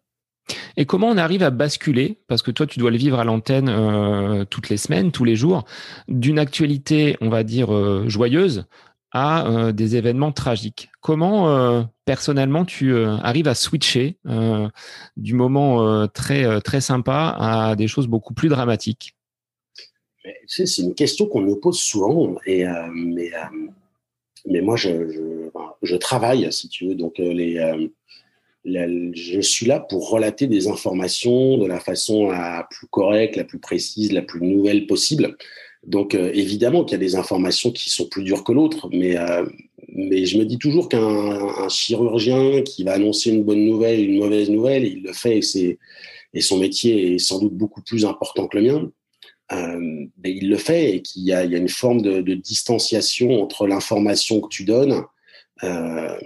[0.76, 3.68] Et comment on arrive à basculer, parce que toi tu dois le vivre à l'antenne
[3.68, 5.64] euh, toutes les semaines, tous les jours,
[6.08, 8.64] d'une actualité, on va dire, euh, joyeuse
[9.12, 10.90] à euh, des événements tragiques.
[11.00, 14.18] Comment euh, personnellement tu euh, arrives à switcher
[15.16, 19.14] du moment très très sympa à des choses beaucoup plus dramatiques?
[20.46, 23.32] C'est une question qu'on me pose souvent, mais,
[24.46, 27.14] moi je, travaille si tu veux, donc
[28.64, 33.58] je suis là pour relater des informations de la façon la plus correcte, la plus
[33.58, 35.36] précise, la plus nouvelle possible.
[35.86, 39.16] Donc euh, évidemment qu'il y a des informations qui sont plus dures que l'autre, mais
[39.16, 39.46] euh,
[39.92, 44.18] mais je me dis toujours qu'un un chirurgien qui va annoncer une bonne nouvelle, une
[44.18, 45.78] mauvaise nouvelle, il le fait et
[46.32, 48.92] et son métier est sans doute beaucoup plus important que le mien.
[49.52, 53.42] Euh, mais il le fait et qu'il y y a une forme de, de distanciation
[53.42, 55.02] entre l'information que tu donnes
[55.64, 56.16] euh,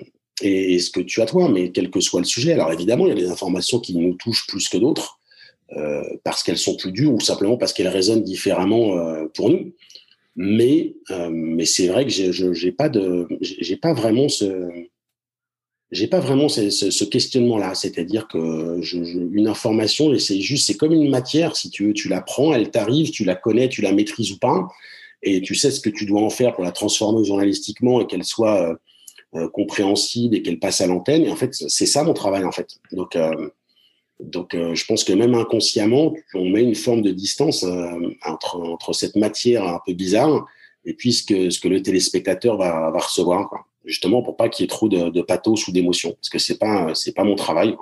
[0.43, 2.53] et, et, ce que tu as toi, mais quel que soit le sujet.
[2.53, 5.19] Alors évidemment, il y a des informations qui nous touchent plus que d'autres.
[5.72, 9.72] Euh, parce qu'elles sont plus dures ou simplement parce qu'elles résonnent différemment euh, pour nous.
[10.37, 12.90] Mais, euh, mais c'est vrai que je n'ai pas,
[13.40, 14.68] j'ai pas vraiment ce,
[15.90, 17.74] j'ai pas vraiment ce, questionnement-là.
[17.74, 18.81] C'est-à-dire que
[19.35, 21.57] une information, c'est juste, c'est comme une matière.
[21.57, 24.38] Si tu veux, tu la prends, elle t'arrive, tu la connais, tu la maîtrises ou
[24.38, 24.68] pas,
[25.22, 28.24] et tu sais ce que tu dois en faire pour la transformer journalistiquement et qu'elle
[28.24, 28.79] soit
[29.53, 31.24] compréhensible et qu'elle passe à l'antenne.
[31.24, 32.68] Et en fait, c'est ça mon travail en fait.
[32.92, 33.16] Donc
[34.30, 38.92] donc, euh, je pense que même inconsciemment, on met une forme de distance euh, entre,
[38.92, 40.46] cette matière un peu bizarre
[40.85, 43.48] et puis ce que, le téléspectateur va, recevoir,
[43.85, 46.92] justement pour pas qu'il y ait trop de, pathos ou d'émotions, parce que c'est pas
[47.14, 47.75] pas mon travail.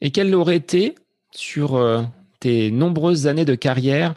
[0.00, 0.94] Et quel aurait été
[1.30, 2.02] sur euh,
[2.40, 4.14] tes nombreuses années de carrière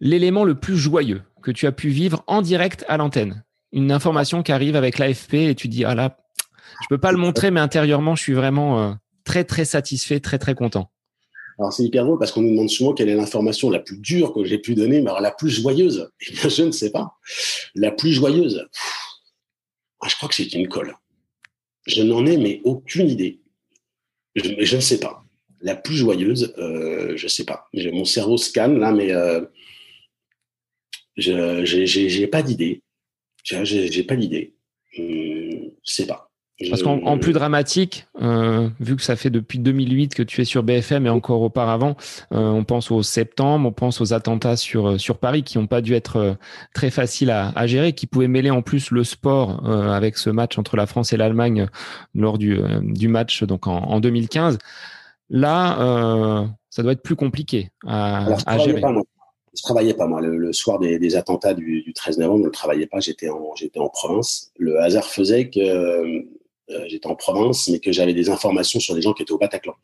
[0.00, 3.44] l'élément le plus joyeux que tu as pu vivre en direct à l'antenne?
[3.72, 6.18] Une information qui arrive avec l'AFP et tu dis ah là,
[6.82, 10.54] je peux pas le montrer, mais intérieurement, je suis vraiment très très satisfait, très très
[10.54, 10.90] content.
[11.58, 14.32] Alors c'est hyper drôle parce qu'on nous demande souvent quelle est l'information la plus dure
[14.32, 17.16] que j'ai pu donner, mais alors la plus joyeuse, eh je ne sais pas.
[17.74, 18.66] La plus joyeuse,
[20.06, 20.94] je crois que c'est une colle.
[21.86, 23.40] Je n'en ai mais aucune idée.
[24.34, 25.24] Je, ne sais pas.
[25.60, 27.68] la plus joyeuse, euh, je sais pas.
[27.72, 29.42] Mon cerveau scanne là, mais euh,
[31.16, 32.82] je j'ai pas d'idée.
[33.44, 34.56] J'ai pas d'idée.
[34.98, 36.32] Hum, je sais pas.
[36.70, 40.62] Parce qu'en plus dramatique, euh, vu que ça fait depuis 2008 que tu es sur
[40.62, 41.96] BFM et encore auparavant,
[42.32, 45.66] euh, on pense au septembre, on pense aux attentats sur euh, sur Paris qui n'ont
[45.66, 46.36] pas dû être
[46.72, 50.56] très faciles à, à, gérer, qui pouvaient mêler en plus le sport avec ce match
[50.56, 51.66] entre la France et l'Allemagne
[52.14, 54.58] lors du, du match donc en, en 2015.
[55.30, 58.80] Là, ça doit être plus compliqué à, à gérer.
[58.80, 58.94] Pas,
[59.56, 62.52] je travaillais pas moi le, soir des, des attentats du, du, 13 novembre, je ne
[62.52, 64.52] travaillais pas, j'étais en j'étais en province.
[64.58, 66.24] Le hasard faisait que
[66.86, 69.74] j'étais en province, mais que j'avais des informations sur des gens qui étaient au Bataclan.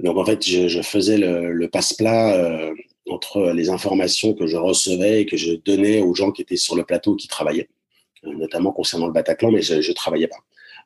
[0.00, 2.74] Donc en fait, je, faisais le, passe-plat euh,
[3.08, 6.76] entre les informations que je recevais et que je donnais aux gens qui étaient sur
[6.76, 7.68] le plateau qui travaillaient,
[8.24, 10.38] euh, notamment concernant le Bataclan, mais je ne travaillais pas.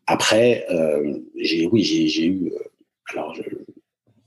[0.06, 2.52] Après, euh, j'ai, oui, j'ai, eu.
[3.12, 3.34] alors,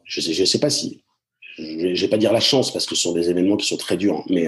[0.03, 1.01] je ne sais, sais pas si.
[1.57, 3.77] Je ne vais pas dire la chance parce que ce sont des événements qui sont
[3.77, 4.47] très durs, mais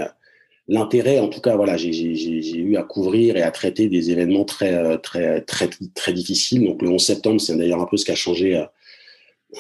[0.68, 4.74] l'intérêt, en tout cas, voilà, j'ai eu à couvrir et à traiter des événements très,
[4.74, 6.66] euh, très, très, très difficiles.
[6.66, 8.66] Donc, le 11 septembre, c'est d'ailleurs un peu ce qui a changé euh,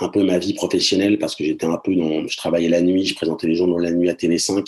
[0.01, 3.05] un peu ma vie professionnelle parce que j'étais un peu dans, je travaillais la nuit,
[3.05, 4.65] je présentais les journaux la nuit à TV5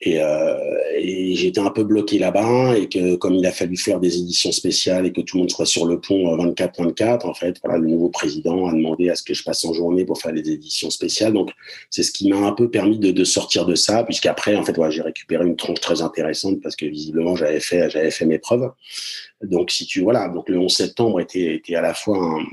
[0.00, 0.56] et, euh,
[0.96, 4.52] et j'étais un peu bloqué là-bas et que comme il a fallu faire des éditions
[4.52, 7.78] spéciales et que tout le monde soit sur le pont 24-24, euh, en fait, voilà,
[7.78, 10.50] le nouveau président a demandé à ce que je passe en journée pour faire des
[10.50, 11.32] éditions spéciales.
[11.32, 11.50] Donc,
[11.90, 14.74] c'est ce qui m'a un peu permis de, de, sortir de ça, puisqu'après, en fait,
[14.76, 18.38] voilà, j'ai récupéré une tronche très intéressante parce que visiblement, j'avais fait, j'avais fait mes
[18.38, 18.70] preuves.
[19.42, 22.44] Donc, si tu, voilà, donc le 11 septembre était, était à la fois un,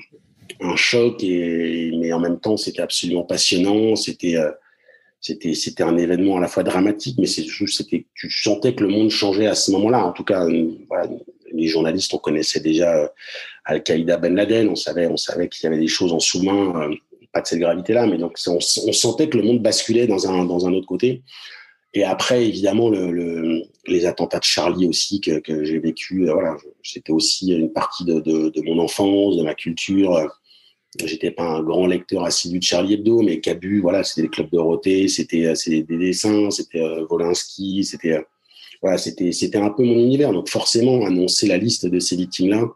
[0.62, 3.96] un choc et, mais en même temps, c'était absolument passionnant.
[3.96, 4.52] C'était, euh,
[5.22, 8.90] c'était c'était un événement à la fois dramatique, mais c'est c'était tu sentais que le
[8.90, 10.04] monde changeait à ce moment-là.
[10.04, 10.72] En tout cas, euh,
[11.54, 13.08] les journalistes, on connaissait déjà euh,
[13.66, 16.96] Al-Qaïda, Ben Laden, on savait on savait qu'il y avait des choses en sous-main, euh,
[17.32, 20.66] pas de cette gravité-là, mais donc on, sentait que le monde basculait dans un dans
[20.68, 21.22] un autre côté.
[21.94, 26.56] Et après, évidemment, le, le, les attentats de Charlie aussi que, que j'ai vécu, voilà,
[26.84, 30.32] c'était aussi une partie de, de, mon enfance, de ma culture
[31.00, 34.50] J'étais pas un grand lecteur assidu de Charlie Hebdo, mais Cabu, voilà, c'était les clubs
[34.52, 38.22] Dorothée, c'était euh, des dessins, c'était euh, Volinsky, c'était euh,
[38.82, 40.34] voilà, c'était c'était un peu mon univers.
[40.34, 42.68] Donc forcément, annoncer la liste de ces victimes-là,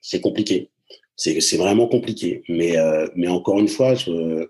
[0.00, 0.70] c'est compliqué.
[1.14, 2.42] C'est c'est vraiment compliqué.
[2.48, 4.48] Mais euh, mais encore une fois, je,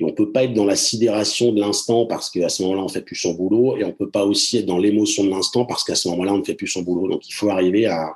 [0.00, 3.02] on peut pas être dans la sidération de l'instant parce qu'à ce moment-là, on fait
[3.02, 5.94] plus son boulot, et on peut pas aussi être dans l'émotion de l'instant parce qu'à
[5.94, 7.08] ce moment-là, on ne fait plus son boulot.
[7.08, 8.14] Donc il faut arriver à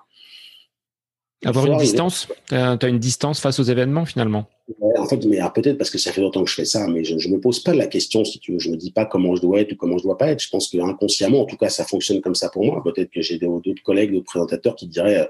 [1.45, 4.47] avoir une distance Tu as, une distance face aux événements finalement
[4.99, 7.15] En fait, mais peut-être parce que ça fait longtemps que je fais ça, mais je
[7.15, 8.59] ne me pose pas la question, si tu veux.
[8.59, 10.41] Je ne me dis pas comment je dois être ou comment je dois pas être.
[10.41, 12.83] Je pense que inconsciemment, en tout cas, ça fonctionne comme ça pour moi.
[12.83, 15.27] Peut-être que j'ai d'autres collègues, d'autres présentateurs qui diraient, euh,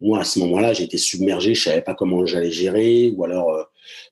[0.00, 3.62] moi, à ce moment-là, été submergé, je savais pas comment j'allais gérer, ou alors euh,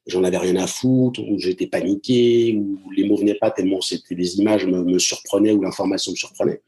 [0.07, 4.15] j'en avais rien à foutre, ou j'étais paniqué, ou les mots venaient pas tellement c'était
[4.15, 6.61] les images me, me surprenaient ou l'information me surprenait.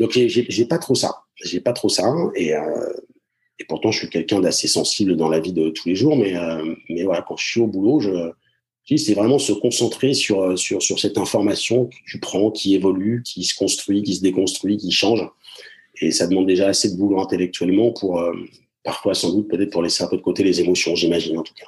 [0.00, 1.22] Donc, j'ai pas trop ça.
[1.36, 2.12] J'ai pas trop ça.
[2.34, 2.60] Et, euh,
[3.58, 6.36] et pourtant, je suis quelqu'un d'assez sensible dans la vie de tous les jours, mais,
[6.36, 8.32] euh, mais voilà, quand je suis au boulot, je,
[8.96, 13.22] c'est vraiment se concentrer sur, euh, sur, sur cette information que tu prends, qui évolue,
[13.24, 15.26] qui se construit, qui se déconstruit, qui change.
[16.00, 18.34] Et ça demande déjà assez de boulot intellectuellement pour, euh,
[18.82, 21.54] parfois sans doute, peut-être pour laisser un peu de côté les émotions, j'imagine en tout
[21.54, 21.66] cas.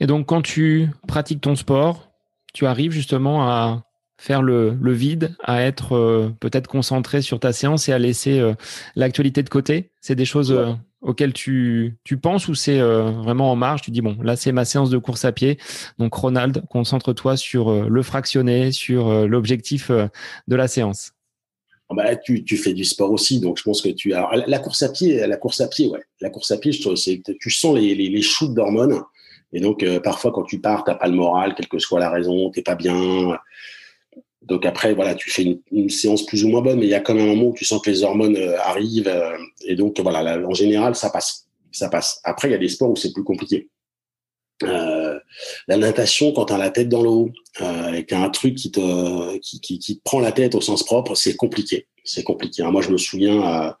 [0.00, 2.10] Et donc, quand tu pratiques ton sport,
[2.52, 3.84] tu arrives justement à
[4.18, 8.40] faire le, le vide, à être euh, peut-être concentré sur ta séance et à laisser
[8.40, 8.54] euh,
[8.96, 9.90] l'actualité de côté.
[10.00, 13.82] C'est des choses euh, auxquelles tu, tu penses ou c'est vraiment en marge?
[13.82, 15.56] Tu dis, bon, là, c'est ma séance de course à pied.
[15.98, 21.12] Donc, Ronald, concentre-toi sur le fractionné, sur l'objectif de la séance.
[21.88, 24.58] Ah bah, tu, tu, fais du sport aussi, donc je pense que tu as la
[24.58, 27.22] course à pied, la course à pied, ouais, la course à pied, je trouve, c'est
[27.40, 29.00] tu sens les, les, les shoots d'hormones,
[29.54, 32.50] et donc parfois quand tu pars, t'as pas le moral, quelle que soit la raison,
[32.50, 33.38] t'es pas bien,
[34.42, 37.00] donc après, voilà, tu fais une, séance plus ou moins bonne, mais il y a
[37.00, 39.08] quand même un moment où tu sens que les hormones euh, arrivent.
[39.08, 41.46] Euh, et donc, voilà, en général, ça passe.
[41.72, 42.20] Ça passe.
[42.24, 43.68] Après, il y a des sports où c'est plus compliqué.
[44.62, 45.18] Euh,
[45.68, 47.30] la natation, quand tu as la tête dans l'eau
[47.60, 50.32] euh, et qu'il y a un truc qui te, qui, qui, qui, te prend la
[50.32, 51.86] tête au sens propre, c'est compliqué.
[52.04, 52.62] C'est compliqué.
[52.64, 53.76] moi, je me souviens,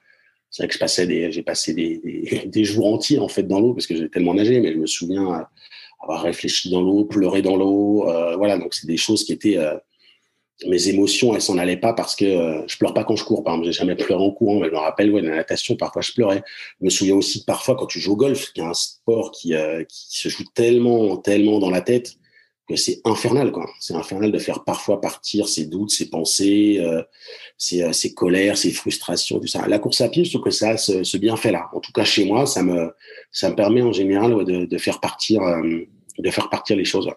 [0.50, 3.44] c'est vrai que je passais des, j'ai passé des, des, des, jours entiers en fait
[3.44, 5.46] dans l'eau parce que j'ai tellement nagé, mais je me souviens
[6.02, 8.04] avoir réfléchi dans l'eau, pleurer dans l'eau.
[8.36, 9.58] voilà, donc c'est des choses qui étaient
[10.66, 13.44] mes émotions, elles s'en allaient pas parce que euh, je pleure pas quand je cours.
[13.44, 14.60] Par exemple, j'ai jamais pleuré en courant.
[14.60, 16.42] Mais je me rappelle, ouais, la natation, parfois je pleurais.
[16.80, 19.54] Je me souviens aussi parfois, quand tu joues au golf, qui est un sport qui,
[19.54, 22.14] euh, qui se joue tellement, tellement dans la tête
[22.68, 23.66] que c'est infernal, quoi.
[23.80, 27.02] C'est infernal de faire parfois partir ses doutes, ses pensées, euh,
[27.56, 29.66] ses, euh, ses, colères, ses frustrations, tout ça.
[29.68, 31.70] La course à pied, je trouve que ça a ce, bienfait-là.
[31.72, 32.92] En tout cas, chez moi, ça me,
[33.32, 35.40] ça me permet en général de, de faire partir
[36.18, 37.08] de faire partir les choses.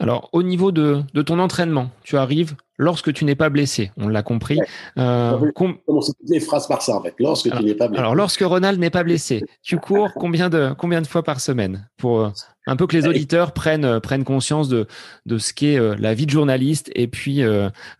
[0.00, 4.24] Alors, au niveau de, ton entraînement, tu arrives lorsque tu n'es pas blessé, on l'a
[4.24, 4.58] compris.
[4.98, 7.14] Euh, Commencer toutes les phrases par ça, en fait.
[7.20, 8.00] Lorsque alors, tu n'es pas blessé?
[8.00, 11.88] Alors, lorsque Ronald n'est pas blessé, tu cours combien de, combien de fois par semaine?
[11.96, 12.30] Pour euh,
[12.66, 14.88] un peu que les auditeurs prennent, euh, prennent conscience de,
[15.26, 17.42] de ce qu'est euh, la vie de journaliste et puis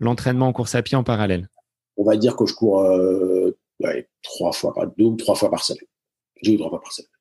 [0.01, 1.49] l'entraînement en course à pied en parallèle
[1.97, 2.84] On va dire que je cours
[4.22, 5.86] trois fois, deux ou trois fois par semaine.
[6.42, 7.14] Deux ou trois fois par semaine.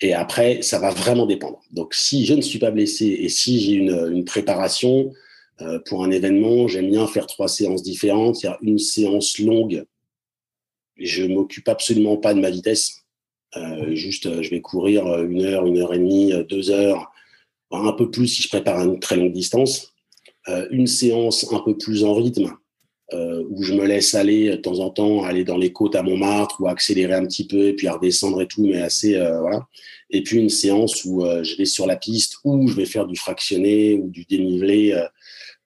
[0.00, 1.60] Et après, ça va vraiment dépendre.
[1.70, 5.12] Donc, si je ne suis pas blessé et si j'ai une, une, préparation
[5.60, 8.44] euh, pour un événement, j'aime bien faire trois séances différentes.
[8.44, 9.84] A une séance longue.
[10.96, 13.04] Je m'occupe absolument pas de ma vitesse.
[13.56, 17.12] Euh, juste, euh, je vais courir une heure, une heure et demie, deux heures,
[17.70, 19.92] un peu plus si je prépare une très longue distance.
[20.48, 22.56] Euh, une séance un peu plus en rythme
[23.14, 26.02] euh, où je me laisse aller de temps en temps, aller dans les côtes à
[26.02, 29.66] Montmartre ou accélérer un petit peu et puis redescendre et tout, mais assez euh, voilà.
[30.10, 33.06] Et puis une séance où euh, je vais sur la piste ou je vais faire
[33.06, 34.94] du fractionné ou du dénivelé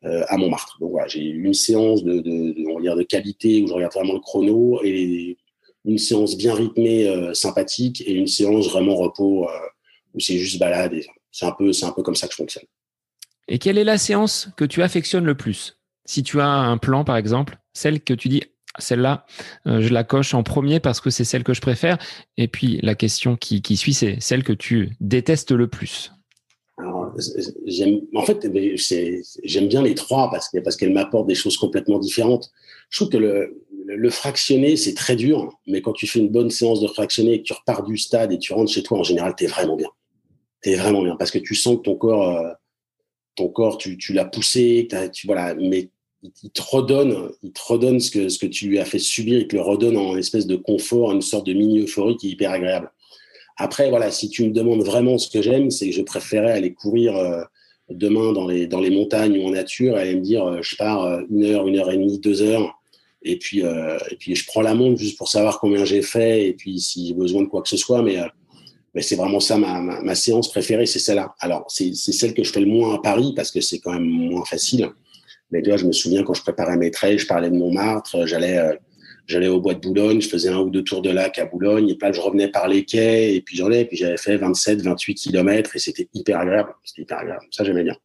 [0.03, 0.79] à Montmartre.
[0.81, 4.81] Donc voilà, j'ai une séance de, de, de, qualité où je regarde vraiment le chrono
[4.85, 5.37] et
[5.85, 9.49] une séance bien rythmée, sympathique et une séance vraiment repos
[10.15, 10.95] où c'est juste balade.
[11.33, 12.67] C'est un c'est un peu comme ça que je fonctionne.
[13.49, 15.77] Et quelle est la séance que tu affectionnes le plus?
[16.07, 18.43] Si tu as un plan, par exemple, celle que tu dis,
[18.79, 19.27] celle-là,
[19.67, 21.99] euh, je la coche en premier parce que c'est celle que je préfère.
[22.37, 26.13] Et puis la question qui, suit, c'est celle que tu détestes le plus.
[26.79, 28.49] en fait,
[29.45, 32.51] j'aime bien les trois parce, qu'elles m'apportent des choses complètement différentes.
[32.91, 36.81] Je trouve que le, fractionné, c'est très dur, mais quand tu fais une bonne séance
[36.81, 39.35] de fractionné et que tu repars du stade et tu rentres chez toi, en général,
[39.37, 39.89] tu es vraiment bien.
[40.63, 42.51] Tu es vraiment bien parce que tu sens que ton corps, euh,
[43.37, 45.91] ton corps, tu, tu l'as poussé, tu, voilà, mais
[46.43, 49.39] il te redonne, il te redonne ce que, ce que tu lui as fait subir,
[49.39, 52.51] il te le redonne en espèce de confort, une sorte de mini-euphorie qui est hyper
[52.51, 52.91] agréable.
[53.57, 56.75] Après, voilà, si tu me demandes vraiment ce que j'aime, c'est que je préférais aller
[56.75, 57.43] courir euh,
[57.89, 60.77] demain dans les, dans les montagnes ou en nature et aller me dire, euh, je
[60.77, 62.79] pars euh, une heure, une heure et demie, deux heures,
[63.23, 66.53] et puis, et puis je prends la montre juste pour savoir combien j'ai fait, et
[66.53, 68.19] puis si j'ai besoin de quoi que ce soit, mais,
[68.95, 71.35] mais c'est vraiment ça ma, ma, ma séance préférée, c'est celle-là.
[71.41, 74.07] Alors, c'est celle que je fais le moins à Paris parce que c'est quand même
[74.07, 74.91] moins facile.
[75.51, 78.17] Mais tu vois, je me souviens quand je préparais mes trails, je parlais de Montmartre,
[78.17, 78.75] euh, j'allais euh,
[79.27, 81.89] j'allais au bois de Boulogne, je faisais un ou deux tours de lac à Boulogne,
[81.89, 84.17] et puis là, je revenais par les quais, et puis j'en ai, et puis j'avais
[84.17, 86.75] fait 27, 28 kilomètres, et c'était hyper agréable.
[86.85, 87.45] C'était hyper agréable.
[87.51, 87.97] Ça, j'aimais bien.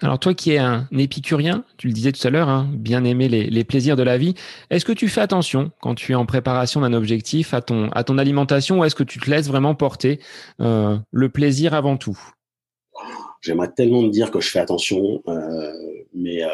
[0.00, 3.28] Alors toi qui es un épicurien, tu le disais tout à l'heure, hein, bien aimer
[3.28, 4.34] les, les, plaisirs de la vie,
[4.70, 8.02] est-ce que tu fais attention quand tu es en préparation d'un objectif à ton, à
[8.02, 10.18] ton alimentation ou est-ce que tu te laisses vraiment porter
[10.60, 12.18] euh, le plaisir avant tout?
[13.40, 15.72] J'aimerais tellement me dire que je fais attention, euh,
[16.14, 16.48] mais euh,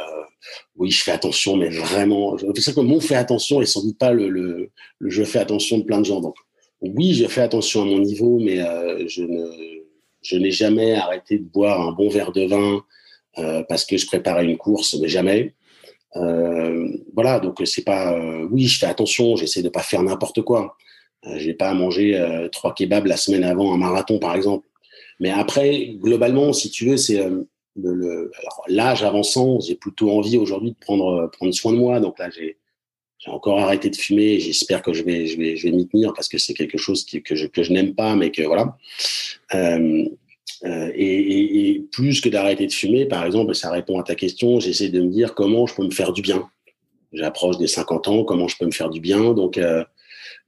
[0.77, 2.37] oui, je fais attention, mais vraiment.
[2.55, 5.85] C'est ça que mon fait attention et sans doute pas le, je fais attention de
[5.85, 6.21] plein de gens.
[6.21, 6.37] Donc
[6.81, 9.47] oui, je fais attention à mon niveau, mais euh, je ne
[10.23, 12.83] je n'ai jamais arrêté de boire un bon verre de vin
[13.39, 15.55] euh, parce que je préparais une course, mais jamais.
[17.15, 18.19] Voilà, donc c'est pas.
[18.51, 20.77] Oui, je fais attention, j'essaie de pas faire n'importe quoi.
[21.27, 22.21] Euh, j'ai pas à manger
[22.53, 24.67] trois kebabs la semaine avant un marathon, par exemple.
[25.21, 27.21] Mais après, globalement, si tu veux, c'est
[28.68, 32.01] l'âge avançant, j'ai plutôt envie aujourd'hui de prendre, euh, prendre soin de moi.
[32.01, 32.57] Donc là, j'ai,
[33.26, 34.41] encore arrêté de fumer.
[34.41, 37.05] J'espère que je vais, je vais, je vais m'y tenir parce que c'est quelque chose
[37.05, 38.76] qui, que je, que je n'aime pas, mais que voilà.
[39.55, 40.05] Euh,
[40.64, 44.61] euh, et, plus que d'arrêter de fumer, par exemple, ça répond à ta question.
[44.61, 46.49] J'essaie de me dire comment je peux me faire du bien.
[47.12, 49.35] J'approche des 50 ans, comment je peux me faire du bien?
[49.35, 49.59] Donc,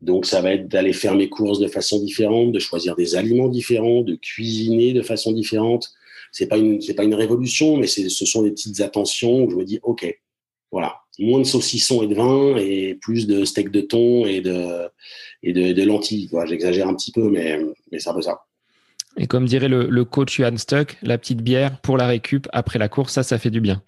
[0.03, 3.49] donc, ça va être d'aller faire mes courses de façon différente, de choisir des aliments
[3.49, 5.93] différents, de cuisiner de façon différente.
[6.33, 9.51] C'est pas une, c'est pas une révolution, mais c'est, ce sont des petites attentions où
[9.51, 10.07] je me dis, OK,
[10.71, 14.89] voilà, moins de saucissons et de vin et plus de steak de thon et de,
[15.43, 16.29] et de, lentilles.
[16.31, 17.59] Voilà, j'exagère un petit peu, mais,
[17.91, 18.41] mais c'est un peu ça.
[19.17, 22.79] Et comme dirait le, le coach Johan Stuck, la petite bière pour la récup après
[22.79, 23.83] la course, ça, ça fait du bien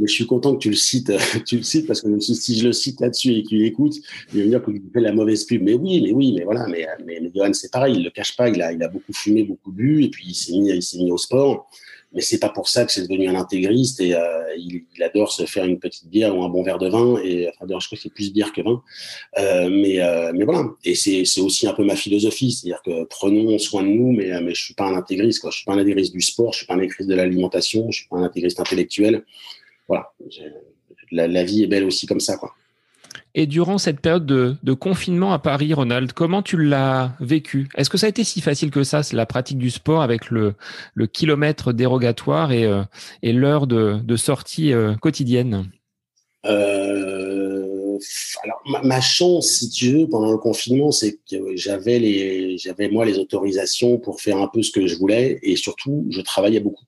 [0.00, 1.12] mais je suis content que tu le cites,
[1.46, 3.94] tu le cites parce que si je le cite là-dessus et qu'il écoute,
[4.32, 5.62] il va me dire que tu fais la mauvaise pub.
[5.62, 8.36] Mais oui, mais oui, mais voilà, mais, mais, mais Johan, c'est pareil, il le cache
[8.36, 11.12] pas, il a, il a beaucoup fumé, beaucoup bu, et puis il s'est mis, mis
[11.12, 11.68] au sport.
[12.12, 15.44] Mais c'est pas pour ça que c'est devenu un intégriste et euh, il, adore se
[15.44, 17.20] faire une petite bière ou un bon verre de vin.
[17.22, 18.82] Et enfin, je crois que c'est plus bière que vin.
[19.38, 20.70] Euh, mais, euh, mais voilà.
[20.84, 24.40] Et c'est, c'est aussi un peu ma philosophie, c'est-à-dire que prenons soin de nous, mais,
[24.40, 25.40] mais je suis pas un intégriste.
[25.40, 25.50] Quoi.
[25.52, 28.00] Je suis pas un intégriste du sport, je suis pas un intégriste de l'alimentation, je
[28.00, 29.24] suis pas un intégriste intellectuel
[29.90, 30.12] voilà,
[31.10, 32.54] la, la, vie est belle aussi comme ça, quoi.
[33.34, 37.68] Et durant cette période de, de confinement à Paris, Ronald, comment tu l'as vécu?
[37.76, 40.54] Est-ce que ça a été si facile que ça, la pratique du sport avec le,
[40.94, 42.82] le kilomètre dérogatoire et, euh,
[43.22, 45.70] et l'heure de, de, sortie euh, quotidienne?
[46.46, 47.98] Euh,
[48.44, 53.04] alors ma, chance, si tu veux, pendant le confinement, c'est que j'avais les, j'avais moi
[53.04, 56.84] les autorisations pour faire un peu ce que je voulais, et surtout, je travaillais beaucoup.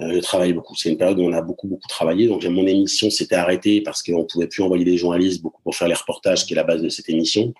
[0.00, 0.74] Euh, je travaille beaucoup.
[0.74, 2.26] C'est une période où on a beaucoup, beaucoup travaillé.
[2.26, 5.76] Donc, mon émission s'était arrêtée parce qu'on ne pouvait plus envoyer des journalistes beaucoup pour
[5.76, 7.54] faire les reportages, qui est la base de cette émission.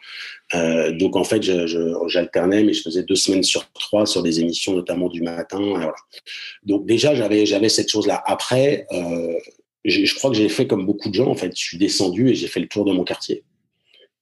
[0.55, 4.41] Euh, donc, en fait, j'alternais, je, mais je faisais deux semaines sur trois sur des
[4.41, 5.93] émissions, notamment du matin.
[6.65, 8.23] Donc, déjà, j'avais, cette chose-là.
[8.27, 9.39] Après, euh,
[9.85, 11.29] je, je, crois que j'ai fait comme beaucoup de gens.
[11.29, 13.45] En fait, je suis descendu et j'ai fait le tour de mon quartier.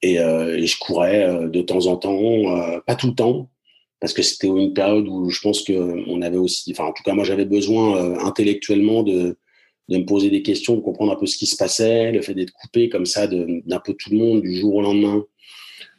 [0.03, 3.49] Et, euh, et je courais euh, de temps en temps, euh, pas tout le temps,
[4.03, 7.15] parce que c'était une période où je pense qu'on avait aussi, enfin en tout cas
[7.15, 9.39] moi j'avais besoin euh, intellectuellement de,
[9.89, 12.35] de me poser des questions, de comprendre un peu ce qui se passait, le fait
[12.35, 15.25] d'être coupé comme ça d'un peu tout le monde du jour au lendemain.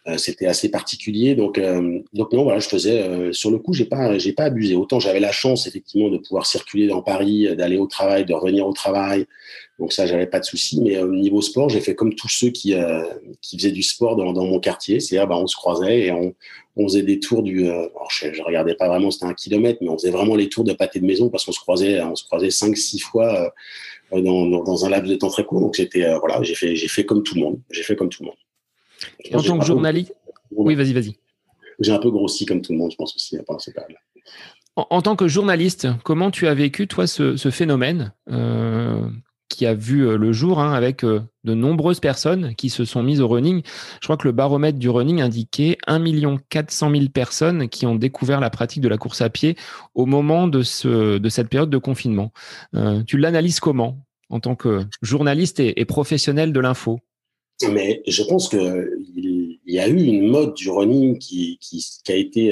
[0.05, 1.33] Euh, c'était assez particulier.
[1.33, 4.75] Donc, euh, donc non, voilà, je faisais sur le coup, j'ai pas, j'ai pas abusé.
[4.75, 8.67] Autant j'avais la chance effectivement de pouvoir circuler dans Paris, d'aller au travail, de revenir
[8.67, 9.27] au travail.
[9.79, 10.81] Donc ça, j'avais pas de souci.
[10.81, 12.75] Mais au niveau sport, j'ai fait comme tous ceux qui
[13.39, 14.99] qui faisaient du sport dans, dans mon quartier.
[14.99, 16.35] C'est-à-dire, bah, on se croisait et on,
[16.75, 17.67] on faisait des tours du.
[17.67, 20.63] alors je, je regardais pas vraiment, c'était un kilomètre, mais on faisait vraiment les tours
[20.63, 23.53] de pâté de maison parce qu'on se croisait, on se croisait cinq, six fois.
[24.11, 25.59] Dans, dans, dans, un laps de temps très court.
[25.59, 27.59] Donc c'était voilà, j'ai fait j'ai fait comme tout le monde.
[27.71, 28.35] J'ai fait comme tout le monde.
[29.33, 30.13] En tant que journaliste
[30.51, 31.15] Oui, vas-y, vas-y.
[31.79, 33.59] J'ai un peu grossi comme tout le monde, je pense aussi, pendant
[34.75, 38.13] en, en, tant que journaliste, comment tu as vécu, toi, ce, ce phénomène?
[38.29, 39.07] Euh,
[39.55, 43.03] qui a vu euh, le jour hein, avec euh, de nombreuses personnes qui se sont
[43.03, 43.61] mises au running
[44.01, 46.03] Je crois que le baromètre du running indiquait 1
[46.49, 49.55] 400 000 personnes qui ont découvert la pratique de la course à pied
[49.95, 52.31] au moment de, ce, de cette période de confinement.
[52.75, 53.97] Euh, tu l'analyses comment
[54.29, 56.99] en tant que journaliste et, professionnel de l'info?
[57.71, 62.51] Mais je pense qu'il y a eu une mode du running qui, qui, a été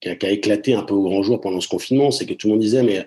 [0.00, 2.10] qui, a, éclaté un peu au grand jour pendant ce confinement.
[2.10, 3.06] C'est que tout le monde disait, mais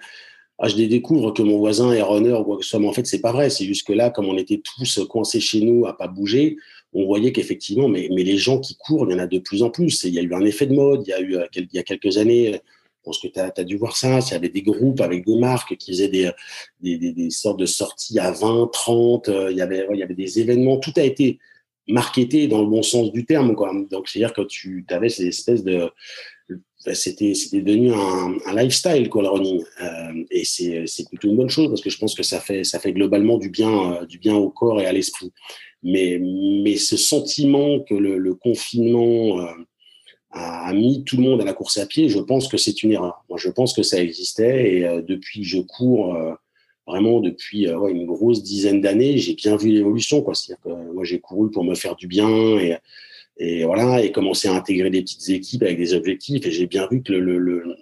[0.57, 2.79] ah, je découvre que mon voisin est runner ou quoi que ce soit.
[2.79, 3.49] Mais en fait, c'est pas vrai.
[3.49, 6.57] C'est juste que là, comme on était tous coincés chez nous à pas bouger,
[6.93, 9.69] on voyait qu'effectivement, mais, les gens qui courent, il y en a de plus en
[9.69, 10.03] plus.
[10.05, 11.03] il y a eu un effet de mode.
[11.05, 12.61] Il y a eu euh, il y a quelques années
[13.05, 14.19] je pense que tu as, dû voir ça.
[14.19, 16.31] Il y avait des groupes avec des marques qui faisaient des,
[16.81, 19.29] des sortes de sorties à 20, 30.
[19.29, 20.77] Euh, il, y avait, il y avait des événements.
[20.77, 21.37] Tout a été
[21.87, 23.55] marketé dans le bon sens du terme.
[23.55, 23.71] Quoi.
[23.91, 25.87] Donc, c'est-à-dire que tu avais ces espèces de.
[26.93, 29.63] C'était, c'était devenu un, lifestyle, quoi, le running.
[29.81, 32.63] Euh, et c'est, c'est plutôt une bonne chose parce que je pense que ça fait,
[32.63, 35.31] ça fait globalement du bien, euh, du bien au corps et à l'esprit.
[35.83, 39.39] Mais, mais ce sentiment que le, confinement.
[39.39, 39.51] Euh,
[40.37, 42.91] a, mis tout le monde à la course à pied, je pense que c'est une
[42.91, 43.23] erreur.
[43.29, 46.13] Moi, je pense que ça existait et depuis que je cours,
[46.85, 50.21] vraiment depuis une grosse dizaine d'années, j'ai bien vu l'évolution.
[50.21, 50.35] Quoi.
[50.35, 52.27] C'est-à-dire que moi, j'ai couru pour me faire du bien
[53.37, 56.45] et voilà, et commencer à intégrer des petites équipes avec des objectifs.
[56.45, 57.75] Et j'ai bien vu que le, le,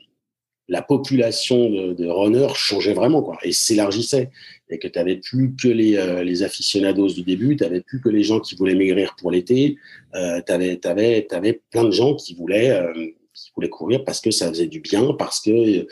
[0.68, 4.32] la population de, de runners changeait vraiment quoi, et s'élargissait.
[4.70, 8.02] Et que tu n'avais plus que les, euh, les aficionados du début, tu n'avais plus
[8.02, 9.78] que les gens qui voulaient maigrir pour l'été,
[10.16, 12.92] euh, tu avais, avais, avais, plein de gens qui voulaient, euh,
[13.34, 15.88] qui voulaient courir parce que ça faisait du bien, parce que euh,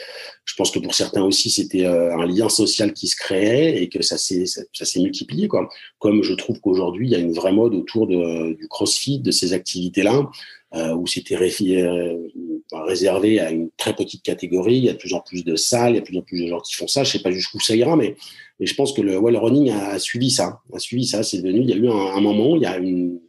[0.46, 3.90] je pense que pour certains aussi, c'était euh, un lien social qui se créait et
[3.90, 5.48] que ça s'est ça, ça multiplié.
[5.48, 5.70] Quoi.
[6.00, 9.32] Comme je trouve qu'aujourd'hui, il y a une vraie mode autour de, du crossfit, de
[9.32, 10.30] ces activités-là,
[10.74, 14.78] euh, où c'était réservé à une très petite catégorie.
[14.78, 16.22] Il y a de plus en plus de salles, il y a de plus en
[16.22, 17.04] plus de gens qui font ça.
[17.04, 18.16] Je sais pas jusqu'où ça ira, mais,
[18.60, 20.62] mais je pense que le, ouais, le running a, suivi ça.
[20.74, 21.24] A suivi ça.
[21.24, 21.62] C'est devenu.
[21.62, 23.20] Il y a eu un, un moment, il y a une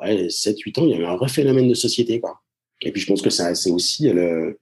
[0.00, 2.20] ouais, 7-8 ans, il y a eu un vrai phénomène de société.
[2.20, 2.40] Quoi.
[2.82, 4.58] Et puis je pense que c'est aussi le,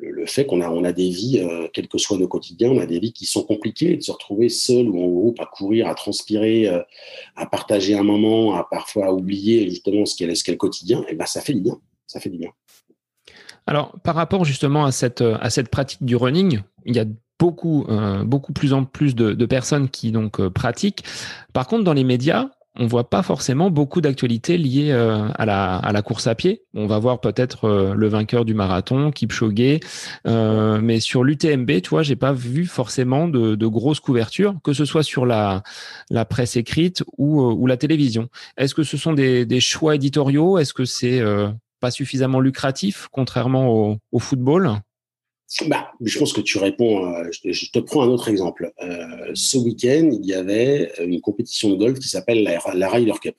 [0.00, 2.78] le, fait qu'on a, on a des vies, euh, quel que soit nos quotidiens, on
[2.78, 5.88] a des vies qui sont compliquées, de se retrouver seul ou en groupe à courir,
[5.88, 6.82] à transpirer, euh,
[7.36, 11.14] à partager un moment, à parfois oublier justement ce qu'est ce qu le quotidien, et
[11.14, 12.50] ben ça fait du bien, ça fait du bien.
[13.66, 17.06] Alors par rapport justement à cette, à cette pratique du running, il y a
[17.38, 21.04] beaucoup, euh, beaucoup plus en plus de, de personnes qui donc euh, pratiquent.
[21.52, 26.02] Par contre, dans les médias, on voit pas forcément beaucoup d'actualités liées euh, à, la,
[26.02, 26.62] course à pied.
[26.74, 29.80] On va voir peut-être euh, le vainqueur du marathon, Kipchoge,
[30.26, 34.84] euh, mais sur l'UTMB, tu vois, j'ai pas vu forcément de, grosses couvertures, que ce
[34.84, 35.62] soit sur la,
[36.28, 38.28] presse écrite ou, euh, ou la télévision.
[38.56, 40.58] Est-ce que ce sont des, choix éditoriaux?
[40.58, 41.22] Est-ce que c'est
[41.80, 44.80] pas suffisamment lucratif, contrairement au football?
[45.66, 47.06] Bah, je pense que tu réponds.
[47.06, 48.72] Euh, je, te prends un autre exemple.
[48.82, 53.36] Euh, ce week-end, il y avait une compétition de golf qui s'appelle la, la, Cup,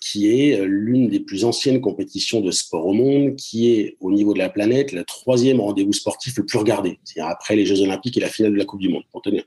[0.00, 4.32] qui est l'une des plus anciennes compétitions de sport au monde, qui est au niveau
[4.32, 8.16] de la planète le troisième rendez-vous sportif le plus regardé, c'est-à-dire après les Jeux Olympiques
[8.16, 9.02] et la finale de la Coupe du Monde.
[9.10, 9.44] Pour tenir.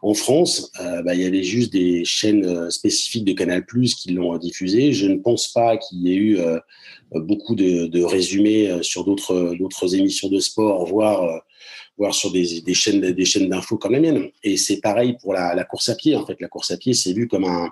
[0.00, 4.12] En France, euh, bah, il y avait juste des chaînes euh, spécifiques de Canal+ qui
[4.12, 4.92] l'ont diffusé.
[4.92, 6.38] Je ne pense pas qu'il y ait eu
[7.14, 11.22] euh, beaucoup de, résumés euh, sur d'autres émissions de sport, voire
[12.00, 14.28] euh, sur des, chaînes d'infos comme la mienne.
[14.42, 16.16] Et c'est pareil pour la, course à pied.
[16.16, 17.70] En fait, la course à pied, c'est vu comme un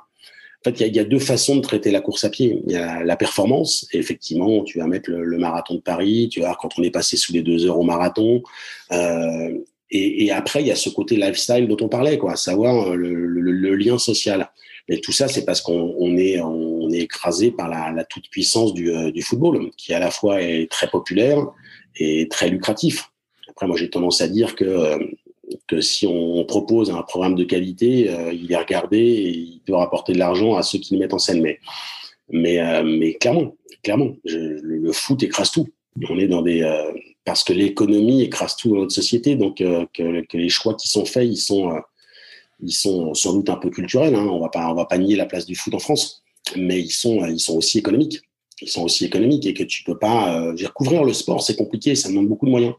[0.65, 2.61] En fait, il y, a deux façons de traiter la course à pied.
[2.67, 3.87] Il y a la performance.
[3.93, 6.29] Et effectivement, tu vas mettre le, marathon de Paris.
[6.31, 8.43] Tu vas voir quand on est passé sous les deux heures au marathon.
[8.91, 9.59] Euh,
[9.91, 13.77] et, après, il y a ce côté lifestyle dont on parlait, quoi, à savoir le,
[13.77, 14.51] lien social.
[14.89, 19.13] Et tout ça, c'est parce qu'on est, on est écrasé par la, toute puissance du,
[19.13, 21.47] du, football, qui à la fois est très populaire
[21.97, 23.11] et très lucratif.
[23.49, 24.99] Après, moi, j'ai tendance à dire que
[25.67, 29.75] que si on propose un programme de qualité, euh, il est regardé et il peut
[29.75, 31.41] rapporter de l'argent à ceux qui le mettent en scène.
[31.41, 31.59] Mais,
[32.31, 35.69] mais, euh, clairement, clairement, le, foot écrase tout.
[36.11, 36.93] On est dans des euh,
[37.25, 41.27] parce que l'économie écrase tout dans notre société, donc que, les choix qui sont faits,
[41.27, 41.73] ils sont
[42.63, 44.15] ils sont sans doute un peu culturels.
[44.15, 44.27] Hein.
[44.31, 46.23] On va pas on va pas nier la place du foot en France,
[46.55, 48.21] mais ils sont ils sont aussi économiques.
[48.61, 51.95] Ils sont aussi économiques et que tu peux pas dire couvrir le sport, c'est compliqué,
[51.95, 52.75] ça demande beaucoup de moyens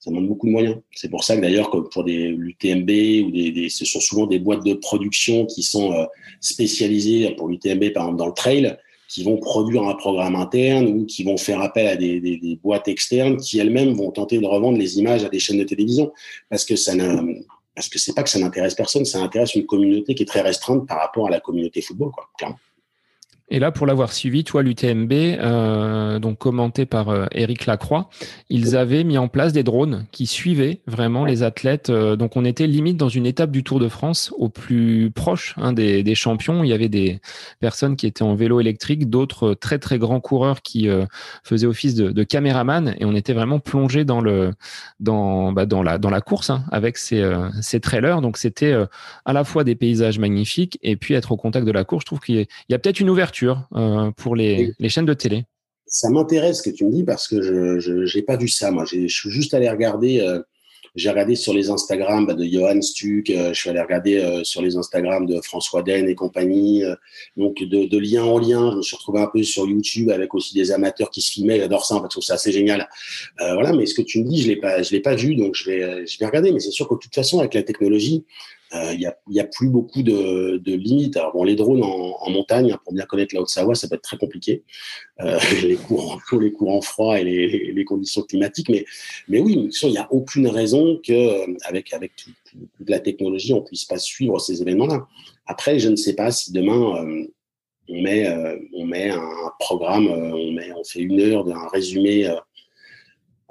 [0.00, 0.76] ça demande beaucoup de moyens.
[0.92, 4.38] C'est pour ça que d'ailleurs, pour des l'UTMB ou des, des, ce sont souvent des
[4.38, 6.06] boîtes de production qui sont euh,
[6.40, 8.76] spécialisées pour l'UTMB, par exemple dans le trail,
[9.08, 12.56] qui vont produire un programme interne ou qui vont faire appel à des, des, des
[12.56, 16.12] boîtes externes qui elles-mêmes vont tenter de revendre les images à des chaînes de télévision
[16.48, 16.92] parce que ça
[17.74, 20.42] parce que c'est pas que ça n'intéresse personne, ça intéresse une communauté qui est très
[20.42, 22.58] restreinte par rapport à la communauté football, quoi, clairement.
[23.52, 28.08] Et là, pour l'avoir suivi, toi, l'UTMB, euh, donc commenté par euh, Eric Lacroix,
[28.48, 31.90] ils avaient mis en place des drones qui suivaient vraiment les athlètes.
[31.90, 35.56] Euh, donc, on était limite dans une étape du Tour de France au plus proche
[35.56, 36.62] hein, des, des, champions.
[36.62, 37.20] Il y avait des
[37.58, 41.04] personnes qui étaient en vélo électrique, d'autres très très grands coureurs qui euh,
[41.42, 44.52] faisaient office de, de caméraman, et on était vraiment plongé dans le
[45.00, 47.20] dans bah, dans la dans la course hein, avec ces
[47.60, 48.20] ces trailers.
[48.20, 48.76] Donc, c'était
[49.24, 52.02] à la fois des paysages magnifiques et puis être au contact de la course.
[52.02, 55.44] Je trouve qu'il y a peut-être une ouverture euh, pour les, chaînes de télé
[55.86, 58.70] Ça m'intéresse ce que tu me dis parce que je n'ai pas vu ça.
[58.70, 60.20] Moi, je suis juste allé regarder.
[60.20, 60.40] Euh,
[60.96, 64.60] j'ai regardé sur les Instagram bah, de Johan Stuck, euh, je suis allé regarder sur
[64.60, 66.82] les Instagram de François Den et compagnie.
[67.36, 70.52] donc, de, lien en lien, je me suis retrouvé un peu sur YouTube avec aussi
[70.52, 71.60] des amateurs qui se filmaient.
[71.60, 72.88] J'adore ça, en fait, je trouve ça assez génial.
[73.38, 76.06] voilà, mais ce que tu me dis, je ne l'ai pas vu, donc je vais,
[76.06, 76.50] je vais regarder.
[76.50, 78.24] Mais c'est sûr que de toute façon, avec la technologie,
[78.72, 78.98] euh, il
[79.28, 81.16] n'y a, a, plus beaucoup de, de, limites.
[81.16, 84.02] Alors bon, les drones en, montagne, hein, pour bien connaître la Haute-Savoie, ça peut être
[84.02, 84.62] très compliqué.
[85.20, 88.68] Euh, les courants les courants froids et les, les, conditions climatiques.
[88.68, 88.84] Mais,
[89.28, 92.34] mais oui, il n'y a aucune raison que euh, avec avec toute,
[92.88, 95.06] la technologie, on puisse pas suivre ces événements-là.
[95.46, 97.24] Après, je ne sais pas si demain euh,
[97.88, 98.28] on met
[98.72, 102.32] on met un programme, on met on fait une heure d'un résumé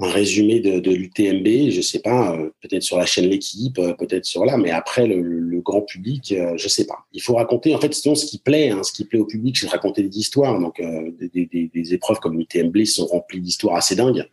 [0.02, 3.94] un résumé de, de l'UTMB, je sais pas, euh, peut-être sur la chaîne L'équipe, euh,
[3.94, 7.06] peut-être sur là, mais après le, le grand public, euh, je sais pas.
[7.12, 9.58] Il faut raconter, en fait, sinon ce qui plaît, hein, ce qui plaît au public,
[9.58, 10.60] c'est de raconter des histoires.
[10.60, 14.26] Donc des, des, des, épreuves comme l'UTMB sont remplies d'histoires assez dingues,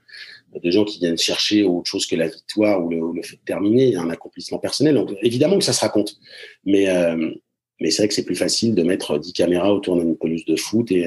[0.62, 3.42] de gens qui viennent chercher autre chose que la victoire ou le, le fait de
[3.44, 4.94] terminer, un accomplissement personnel.
[4.94, 6.16] Donc évidemment que ça se raconte,
[6.64, 6.86] mais
[7.80, 10.56] mais c'est vrai que c'est plus facile de mettre 10 caméras autour d'une pelouse de
[10.56, 11.04] foot et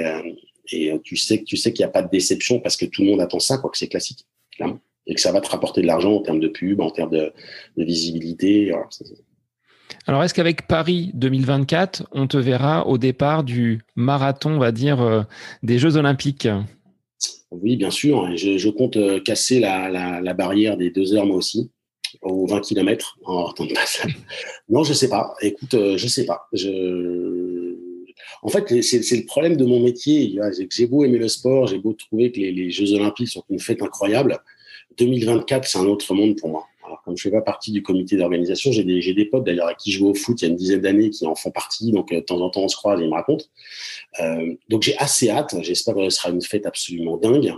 [0.71, 3.03] et tu sais que tu sais qu'il n'y a pas de déception parce que tout
[3.03, 4.25] le monde attend ça, quoi que c'est classique
[5.09, 7.33] et que ça va te rapporter de l'argent en termes de pub, en termes de,
[7.77, 8.71] visibilité.
[10.05, 15.01] Alors, est-ce qu'avec Paris 2024, on te verra au départ du marathon, on va dire,
[15.01, 15.23] euh,
[15.63, 16.47] des Jeux Olympiques?
[17.51, 18.35] Oui, bien sûr.
[18.37, 21.71] Je, compte euh, casser la, barrière des deux heures, moi aussi,
[22.21, 24.15] aux 20 km en temps de passage.
[24.69, 25.33] non, je sais pas.
[25.41, 26.47] Écoute, euh, je sais pas.
[28.41, 30.39] En fait, c'est le problème de mon métier.
[30.69, 33.59] J'ai beau aimer le sport, j'ai beau trouver que les, les Jeux Olympiques sont une
[33.59, 34.39] fête incroyable.
[34.97, 36.65] 2024, c'est un autre monde pour moi.
[36.85, 39.75] Alors, comme je fais pas partie du comité d'organisation, j'ai des, des potes d'ailleurs à
[39.75, 41.91] qui je joue au foot il y a une dizaine d'années qui en font partie.
[41.91, 43.45] Donc, euh, de temps en temps, on se croise et ils me racontent.
[44.21, 45.55] Euh, donc, j'ai assez hâte.
[45.61, 47.53] J'espère que ce sera une fête absolument dingue.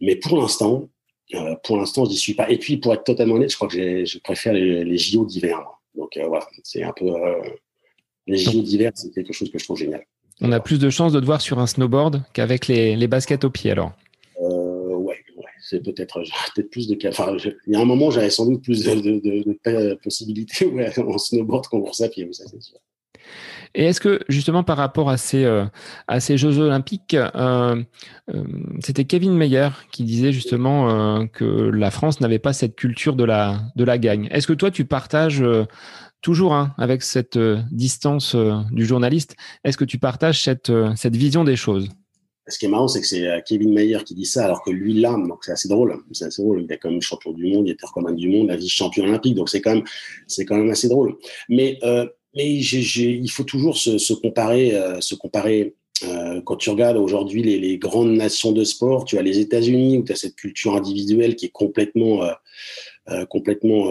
[0.00, 0.88] Mais pour l'instant,
[1.34, 2.50] euh, pour l'instant, je n'y suis pas.
[2.50, 5.60] Et puis, pour être totalement honnête, je crois que je préfère les, les JO d'hiver.
[5.94, 7.06] Donc, euh, voilà, c'est un peu.
[7.06, 7.42] Euh,
[8.26, 10.04] les JO d'hiver, c'est quelque chose que je trouve génial.
[10.40, 13.44] On a plus de chances de te voir sur un snowboard qu'avec les, les baskets
[13.44, 13.92] au pied, alors
[15.66, 16.20] c'est peut-être
[16.54, 19.94] peut-être plus de enfin, il y a un moment j'avais sans doute plus de, de,
[19.94, 22.78] possibilités ouais, en snowboard qu'en course à pied ça c'est sûr
[23.74, 25.64] et est-ce que justement par rapport à ces, euh,
[26.06, 27.82] à ces Jeux olympiques, euh,
[28.32, 28.44] euh,
[28.80, 33.62] c'était Kevin Meyer qui disait justement que la France n'avait pas cette culture de la,
[33.74, 34.28] de la gagne.
[34.30, 35.44] Est-ce que toi tu partages
[36.24, 37.38] toujours hein, avec cette
[37.70, 38.34] distance
[38.72, 41.88] du journaliste, est-ce que tu partages cette, cette vision des choses?
[42.46, 44.70] Ce qui est marrant, c'est que c'est euh, Kevin Mayer qui dit ça, alors que
[44.70, 45.96] lui l'âme, donc c'est assez drôle.
[46.12, 46.62] C'est assez drôle.
[46.62, 49.34] Il est quand même champion du monde, il était recommandé du monde, la vice-champion olympique,
[49.34, 49.84] donc c'est quand même,
[50.46, 51.16] quand même assez drôle.
[51.48, 52.06] Mais, euh,
[52.36, 55.74] mais il faut toujours se, comparer, euh, se comparer.
[56.02, 59.98] Euh, quand tu regardes aujourd'hui les, les, grandes nations de sport, tu as les États-Unis
[59.98, 62.24] où tu as cette culture individuelle qui est complètement,
[63.08, 63.90] euh, complètement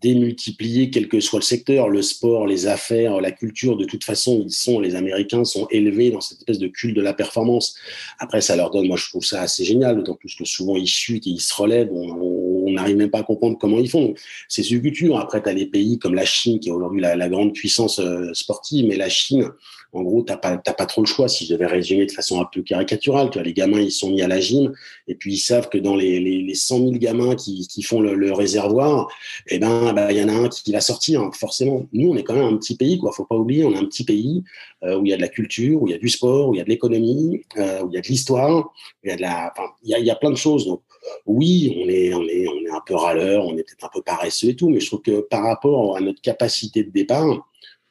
[0.00, 3.76] démultiplier quel que soit le secteur, le sport, les affaires, la culture.
[3.76, 7.02] De toute façon, ils sont, les Américains sont élevés dans cette espèce de culte de
[7.02, 7.74] la performance.
[8.18, 10.86] Après, ça leur donne, moi, je trouve ça assez génial, d'autant plus que souvent ils
[10.86, 11.90] chutent et ils se relèvent.
[11.92, 14.14] On n'arrive même pas à comprendre comment ils font.
[14.48, 15.18] C'est une culture.
[15.18, 18.32] Après, tu as les pays comme la Chine, qui est aujourd'hui la, grande puissance euh,
[18.32, 19.50] sportive, mais la Chine,
[19.92, 21.28] en gros, t'as pas, pas trop le choix.
[21.28, 24.10] Si je devais résumer de façon un peu caricaturale, tu vois, les gamins, ils sont
[24.10, 24.72] mis à la gym,
[25.06, 28.00] et puis ils savent que dans les, les, les 100 000 gamins qui, qui font
[28.00, 29.08] le, le réservoir,
[29.46, 31.86] eh ben, bah, il y en a un qui, va sortir, hein, forcément.
[31.92, 33.12] Nous, on est quand même un petit pays, quoi.
[33.12, 34.44] Faut pas oublier, on est un petit pays
[34.84, 36.54] euh, où il y a de la culture, où il y a du sport, où
[36.54, 38.72] il y a de l'économie, euh, où il y a de l'histoire,
[39.04, 40.66] il y a de la, il y a, y a plein de choses.
[40.66, 40.82] Donc,
[41.26, 44.02] oui, on est, on est, on est un peu râleur, on est peut-être un peu
[44.02, 47.47] paresseux et tout, mais je trouve que par rapport à notre capacité de départ,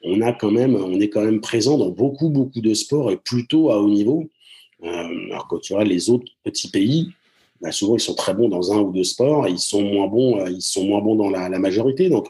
[0.07, 3.17] on a quand même, on est quand même présent dans beaucoup, beaucoup de sports et
[3.17, 4.29] plutôt à haut niveau.
[4.83, 4.87] Euh,
[5.31, 7.09] alors quand tu vois les autres petits pays,
[7.61, 10.07] bah souvent ils sont très bons dans un ou deux sports et ils sont moins
[10.07, 12.09] bons, euh, ils sont moins bons dans la, majorité.
[12.09, 12.27] Donc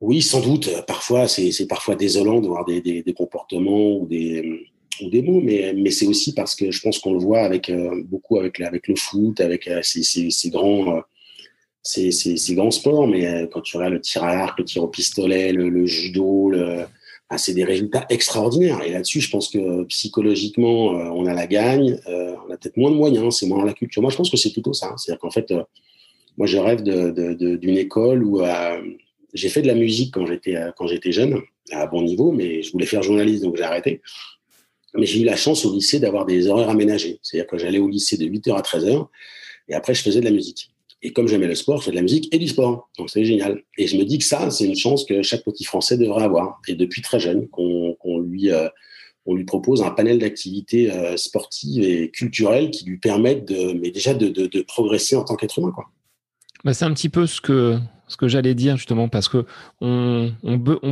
[0.00, 5.90] oui, sans doute, parfois c'est parfois désolant de voir des, comportements ou des mots, mais,
[5.90, 9.40] c'est aussi parce que je pense qu'on le voit avec euh, beaucoup avec, le foot,
[9.40, 11.02] avec ces, grands
[11.82, 14.82] c'est c'est grands sports, mais euh, quand tu regardes le tir à l'arc, le tir
[14.82, 16.84] au pistolet, le, judo, le,
[17.38, 18.82] c'est des résultats extraordinaires.
[18.82, 22.76] Et là-dessus, je pense que psychologiquement, euh, on a la gagne, euh, on a peut-être
[22.76, 24.02] moins de moyens, c'est moins dans la culture.
[24.02, 24.94] Moi, je pense que c'est plutôt ça.
[24.96, 25.62] C'est-à-dire qu'en fait, euh,
[26.36, 28.80] moi, je rêve d'une école où euh,
[29.34, 32.72] j'ai fait de la musique quand j'étais quand j'étais jeune, à bon niveau, mais je
[32.72, 34.00] voulais faire journaliste, donc j'ai arrêté.
[34.94, 37.18] Mais j'ai eu la chance au lycée d'avoir des horaires aménagés.
[37.22, 39.08] C'est-à-dire que j'allais au lycée de 8h à 13h,
[39.68, 40.71] et après, je faisais de la musique.
[41.02, 42.88] Et comme j'aimais le sport, je fais de la musique et du sport.
[42.96, 43.62] Donc c'est génial.
[43.76, 46.60] Et je me dis que ça, c'est une chance que chaque petit Français devrait avoir.
[46.68, 48.68] Et depuis très jeune, qu'on lui, euh,
[49.26, 54.14] lui propose un panel d'activités euh, sportives et culturelles qui lui permettent de, mais déjà
[54.14, 55.72] de, progresser en tant qu'être humain.
[56.64, 57.78] Bah, c'est un petit peu ce que
[58.12, 59.46] ce que j'allais dire justement parce que
[59.80, 60.30] on,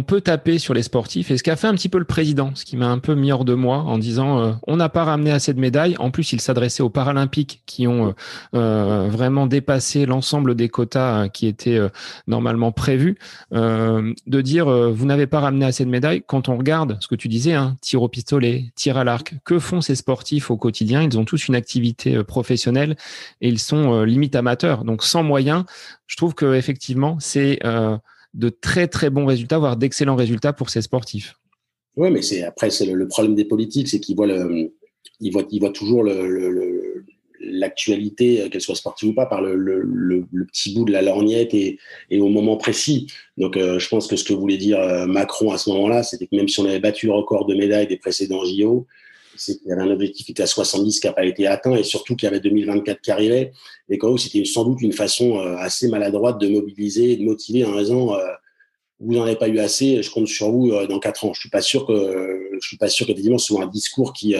[0.07, 2.64] peut, taper sur les sportifs et ce qu'a fait un petit peu le président, ce
[2.64, 5.31] qui m'a un peu mis hors de moi en disant euh, on n'a pas ramené
[5.31, 5.97] assez de médailles.
[5.99, 8.12] En plus, il s'adressait aux Paralympiques qui ont euh,
[8.55, 11.81] euh vraiment dépassé l'ensemble des quotas qui étaient
[12.27, 13.18] normalement prévus.
[13.53, 16.23] de dire vous n'avez pas ramené assez de médailles.
[16.27, 19.59] Quand on regarde ce que tu disais, hein, tir au pistolet, tir à l'arc, que
[19.59, 21.03] font ces sportifs au quotidien?
[21.03, 22.97] Ils ont tous une activité professionnelle
[23.41, 25.64] et ils sont limite amateurs, donc sans moyens
[26.11, 27.96] je trouve que effectivement, c'est euh,
[28.34, 31.36] de très très bons résultats, voire d'excellents résultats pour ces sportifs.
[31.96, 34.72] Oui, mais c'est après c'est le, problème des politiques, c'est qu'ils voient le,
[35.20, 36.04] ils voient, ils voient toujours
[37.40, 41.78] l'actualité, qu'elle soit sportive ou pas, par le, petit bout de la lorgnette et,
[42.11, 43.06] au moment précis.
[43.38, 46.26] Donc, euh, je pense que ce que voulait dire euh, Macron à ce moment-là, c'était
[46.26, 48.88] que même si on avait battu le record de médailles des précédents JO,
[49.41, 51.74] c'est qu'il y avait un objectif qui était à 70 qui n'a pas été atteint
[51.74, 53.53] et surtout qu'il y avait 2024 qui arrivait.
[53.88, 57.72] Et quand c'était sans doute une façon euh, assez maladroite de mobiliser de motiver en
[57.72, 58.20] raison euh,
[59.01, 61.32] vous n'en avez pas eu assez, je compte sur vous euh, dans quatre ans.
[61.32, 64.34] Je suis pas sûr que je suis pas sûr qu'effectivement ce soit un discours qui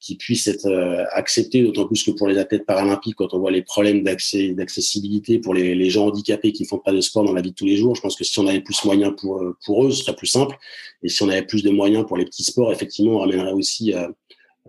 [0.00, 3.50] qui puisse être euh, accepté, d'autant plus que pour les athlètes paralympiques, quand on voit
[3.50, 7.40] les problèmes d'accessibilité pour les, les, gens handicapés qui font pas de sport dans la
[7.40, 9.38] vie de tous les jours, je pense que si on avait plus de moyens pour,
[9.38, 10.56] euh, pour eux, ce serait plus simple.
[11.02, 13.92] Et si on avait plus de moyens pour les petits sports, effectivement, on ramènerait aussi,
[13.92, 14.08] euh,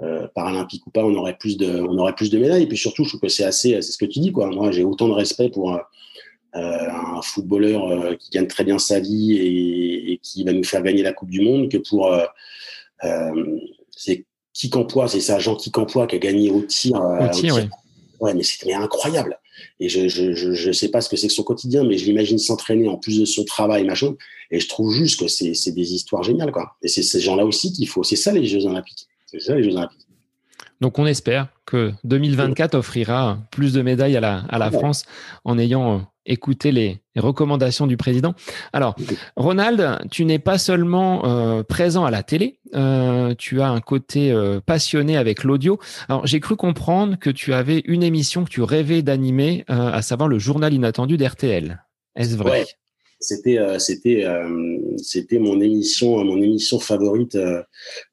[0.02, 2.64] euh, paralympique ou pas, on aurait plus de, on aurait plus de médailles.
[2.64, 4.48] Et puis surtout, je trouve que c'est assez, c'est ce que tu dis, quoi.
[4.48, 5.80] Moi, j'ai autant de respect pour euh,
[6.54, 11.04] un footballeur qui gagne très bien sa vie et, et, qui va nous faire gagner
[11.04, 12.12] la Coupe du Monde que pour
[13.96, 14.76] c'est Kik
[15.08, 16.96] c'est ça, Jean Kik qui a gagné au tir.
[16.96, 17.64] Euh, au tir, Oui.
[18.20, 19.40] Ouais, mais c'était incroyable.
[19.80, 22.06] Et je, je, je, je, sais pas ce que c'est que son quotidien, mais je
[22.06, 24.16] l'imagine s'entraîner en plus de son travail, machin.
[24.52, 26.76] Et je trouve juste que c'est, c'est des histoires géniales, quoi.
[26.82, 28.04] Et c'est ces gens-là aussi qu'il faut.
[28.04, 29.08] C'est ça les Jeux Olympiques.
[29.28, 30.08] C'est ça les Jeux Olympiques.
[30.82, 35.04] Donc on espère que 2024 offrira plus de médailles à la, à la France
[35.44, 38.34] en ayant écouté les recommandations du président.
[38.72, 38.96] Alors,
[39.36, 44.32] Ronald, tu n'es pas seulement euh, présent à la télé, euh, tu as un côté
[44.32, 45.80] euh, passionné avec l'audio.
[46.08, 50.30] Alors, j'ai cru comprendre que tu avais une émission que tu rêvais d'animer, à savoir
[50.30, 51.84] le journal inattendu d'RTL.
[52.16, 52.52] Est-ce vrai?
[52.52, 52.66] Ouais.
[53.22, 54.26] C'était c'était
[54.96, 57.38] c'était mon émission mon émission favorite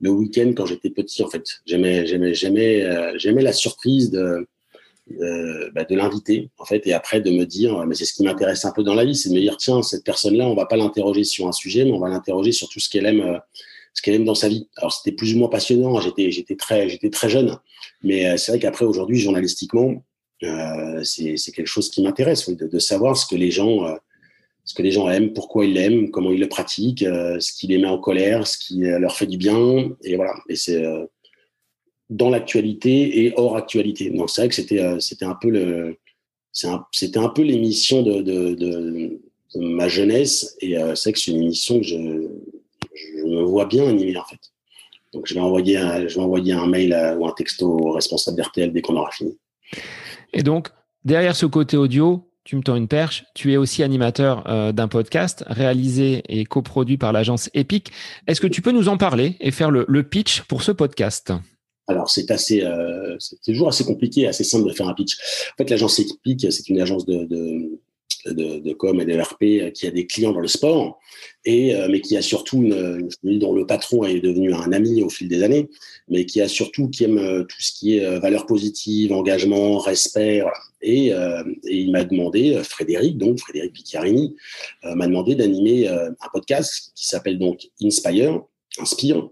[0.01, 1.45] le week-end quand j'étais petit en fait.
[1.65, 2.85] J'aimais j'aimais j'aimais
[3.17, 4.49] j'aimais la surprise de
[5.21, 8.25] euh, bah, de l'inviter en fait et après de me dire mais c'est ce qui
[8.25, 10.55] m'intéresse un peu dans la vie c'est de me dire tiens cette personne là on
[10.57, 13.21] va pas l'interroger sur un sujet mais on va l'interroger sur tout ce qu'elle aime
[13.21, 13.39] euh,
[13.97, 14.69] ce qu'elle aime dans sa vie.
[14.77, 17.59] Alors c'était plus ou moins passionnant j'étais j'étais très j'étais très jeune
[18.03, 20.05] mais euh, c'est vrai qu'après aujourd'hui journalistiquement
[20.43, 23.95] euh, c'est c'est quelque chose qui m'intéresse de, de, savoir ce que les gens euh,
[24.65, 27.79] ce que les gens aiment pourquoi ils l'aiment comment ils le pratiquent ce qui les
[27.79, 30.35] met en colère ce qui leur fait du bien et voilà.
[30.49, 30.85] Et c'est
[32.11, 34.11] dans l'actualité et hors actualité.
[34.11, 35.97] Donc c'est vrai que c'était euh, c'était un peu le
[36.93, 39.21] c'était un, peu l'émission de,
[39.57, 40.57] ma jeunesse.
[40.63, 41.97] Et c'est que c'est une émission que je,
[43.27, 44.41] me vois bien animer en fait.
[45.13, 48.39] Donc je vais envoyer un, je vais envoyer un mail ou un texto au responsable
[48.39, 49.37] d'RTL dès qu'on aura fini.
[50.33, 50.69] Et donc,
[51.05, 53.25] derrière ce côté audio, tu me tends une perche.
[53.35, 57.91] Tu es aussi animateur euh, d'un podcast réalisé et coproduit par l'agence Epic.
[58.29, 61.33] Est-ce que tu peux nous en parler et faire le, pitch pour ce podcast?
[61.87, 65.17] Alors c'est assez, euh, c'est toujours assez compliqué, assez simple de faire un pitch.
[65.53, 67.79] En fait, l'agence Epic, c'est une agence de, de,
[68.33, 70.99] de, com et de RP euh, qui a des clients dans le sport,
[71.45, 73.09] et, euh, mais qui a surtout une,
[73.39, 75.69] dont le patron est devenu un ami au fil des années,
[76.09, 80.43] mais qui a surtout qui aime euh, tout ce qui est valeurs positives, engagement, respect.
[80.83, 81.15] Et, et,
[81.65, 84.37] il m'a demandé, Frédéric, donc Frédéric Piccarini,
[84.85, 88.43] m'a demandé d'animer un podcast qui s'appelle donc Inspire,
[88.79, 89.29] Inspire, euh,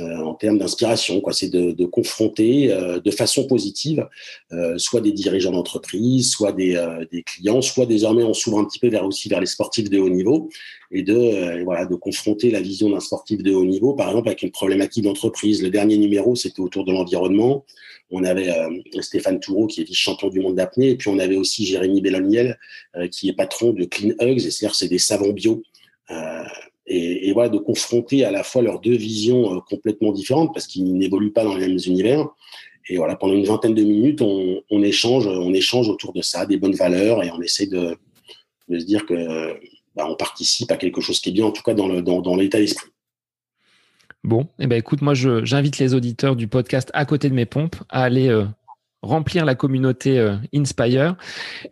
[0.00, 1.22] en termes d'inspiration.
[1.32, 4.06] C'est de, confronter euh, de façon positive,
[4.52, 6.76] euh, soit des dirigeants d'entreprise, soit des,
[7.24, 10.08] clients, soit désormais on s'ouvre un petit peu vers aussi vers les sportifs de haut
[10.08, 10.48] niveau
[10.90, 14.42] et de voilà de confronter la vision d'un sportif de haut niveau, par exemple avec
[14.42, 15.62] une problématique d'entreprise.
[15.62, 17.64] Le dernier numéro c'était autour de l'environnement.
[18.10, 18.50] On avait
[19.00, 22.58] Stéphane Toureau qui est vice-champion du monde d'apnée, et puis on avait aussi Jérémy Belloniel
[23.10, 25.62] qui est patron de Clean Hugs, c'est-à-dire c'est des savons bio.
[26.10, 26.42] Euh,
[26.88, 30.96] et, voilà, de confronter à la fois leurs deux visions euh, complètement différentes parce qu'ils
[30.96, 32.26] n'évoluent pas dans les mêmes univers.
[32.88, 36.56] Et voilà, pendant une vingtaine de minutes, on, échange, on échange autour de ça, des
[36.56, 37.98] bonnes valeurs, et on essaie de,
[38.70, 39.60] se dire que
[39.94, 42.88] bah, on participe à quelque chose qui est bien, en tout cas dans l'état d'esprit.
[44.24, 47.76] Bon, eh ben écoute, moi j'invite les auditeurs du podcast à côté de mes pompes
[47.88, 48.44] à aller euh,
[49.02, 51.16] remplir la communauté euh, Inspire.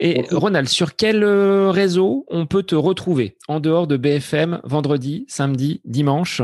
[0.00, 3.36] Et Ronald, sur quel euh, réseau on peut te retrouver?
[3.48, 6.42] En dehors de BFM vendredi, samedi, dimanche?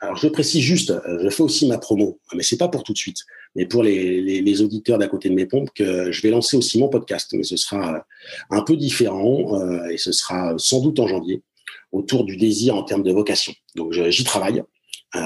[0.00, 2.92] Alors je précise juste, euh, je fais aussi ma promo, mais c'est pas pour tout
[2.92, 3.18] de suite,
[3.54, 6.78] mais pour les, les, auditeurs d'à côté de mes pompes que je vais lancer aussi
[6.78, 8.04] mon podcast, mais ce sera
[8.50, 9.58] un peu différent
[9.88, 11.42] et ce sera sans doute en janvier
[11.90, 13.54] autour du désir en termes de vocation.
[13.76, 14.62] Donc j'y travaille,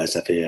[0.07, 0.47] ça fait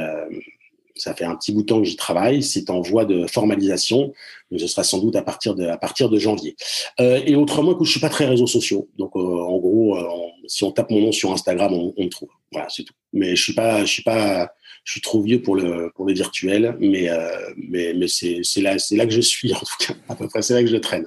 [1.01, 2.43] ça fait un petit bout de temps que j'y travaille.
[2.43, 4.13] C'est en voie de formalisation.
[4.51, 6.57] Mais ce sera sans doute à partir de, à partir de janvier.
[7.01, 8.89] Euh, et autrement, écoute, je suis pas très réseaux sociaux.
[8.99, 10.05] Donc, euh, en gros, euh,
[10.47, 12.29] si on tape mon nom sur Instagram, on, me trouve.
[12.53, 12.93] Voilà, c'est tout.
[13.15, 14.53] Mais je suis pas, je suis pas,
[14.85, 16.77] je suis trop vieux pour le, pour virtuel.
[16.81, 17.09] Mais,
[17.57, 19.95] mais, mais c'est, c'est là, c'est là que je suis, en tout cas.
[20.09, 21.07] À peu près, c'est là que je traîne.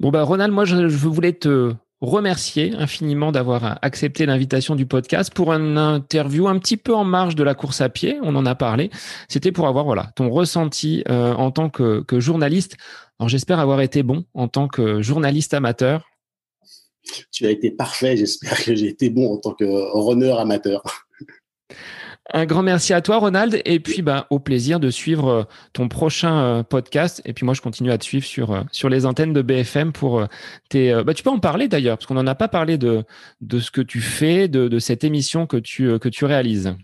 [0.00, 5.52] Bon, bah, Ronald, moi, je voulais te remercier infiniment d'avoir accepté l'invitation du podcast pour
[5.52, 8.18] une interview un petit peu en marge de la course à pied.
[8.22, 8.90] On en a parlé.
[9.28, 12.76] C'était pour avoir voilà ton ressenti euh, en tant que, que journaliste.
[13.18, 16.08] Alors j'espère avoir été bon en tant que journaliste amateur.
[17.32, 18.16] Tu as été parfait.
[18.16, 20.82] J'espère que j'ai été bon en tant que runner amateur.
[22.34, 23.62] Un grand merci à toi, Ronald.
[23.64, 27.22] Et puis, bah, au plaisir de suivre euh, ton prochain euh, podcast.
[27.24, 29.92] Et puis, moi, je continue à te suivre sur, euh, sur les antennes de BFM
[29.92, 30.26] pour
[30.68, 30.92] tes.
[31.04, 33.04] Bah, tu peux en parler d'ailleurs, parce qu'on n'en a pas parlé de,
[33.40, 36.74] de ce que tu fais, de, de cette émission que tu, que tu réalises.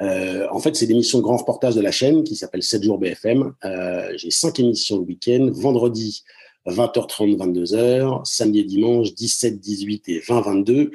[0.00, 3.52] En fait, c'est l'émission grand reportage de la chaîne qui s'appelle 7 jours BFM.
[4.16, 5.50] J'ai cinq émissions le week-end.
[5.52, 6.24] Vendredi,
[6.66, 8.24] 20h30, 22h.
[8.24, 10.90] Samedi et dimanche, 17, 18 et 20, 22.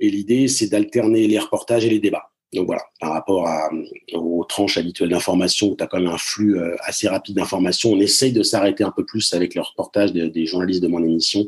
[0.00, 2.30] Et l'idée, c'est d'alterner les reportages et les débats.
[2.56, 3.46] Donc voilà, par rapport
[4.14, 7.92] aux tranches habituelles d'information, où tu as quand même un flux euh, assez rapide d'informations,
[7.92, 11.46] on essaye de s'arrêter un peu plus avec le reportage des, journalistes de mon émission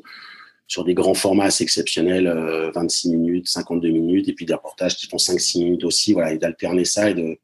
[0.67, 2.31] sur des grands formats assez exceptionnels,
[2.75, 6.35] 26 euh, minutes, 52 minutes, et puis des reportages qui font 5-6 minutes aussi, voilà,
[6.35, 7.39] et d'alterner ça et de,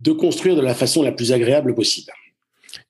[0.00, 2.12] de construire de la façon la plus agréable possible.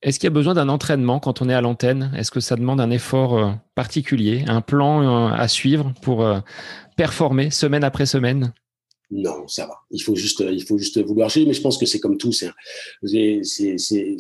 [0.03, 2.11] Est-ce qu'il y a besoin d'un entraînement quand on est à l'antenne?
[2.17, 6.27] Est-ce que ça demande un effort euh, particulier, un plan à suivre pour
[6.97, 8.53] performer semaine après semaine?
[9.11, 9.75] Non, ça va.
[9.91, 11.45] Il faut juste, il faut juste vouloir jouer.
[11.47, 12.33] Mais je pense que c'est comme tout.
[12.33, 12.51] C'est,
[13.43, 14.17] c'est,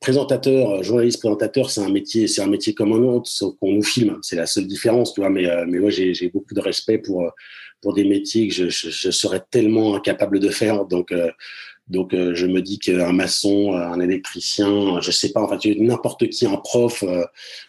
[0.00, 3.82] présentateur, journaliste présentateur, c'est un métier, c'est un métier comme un autre, sauf qu'on nous
[3.82, 4.18] filme.
[4.22, 5.20] C'est la seule différence, tu.
[5.22, 7.30] Mais, euh, mais moi, j'ai, beaucoup de respect pour,
[7.80, 10.84] pour des métiers que je, serais tellement incapable de faire.
[10.84, 11.30] Donc, euh,
[11.88, 16.46] donc, euh, je me dis qu'un maçon, un électricien, je sais pas, enfin, n'importe qui,
[16.46, 17.04] un prof,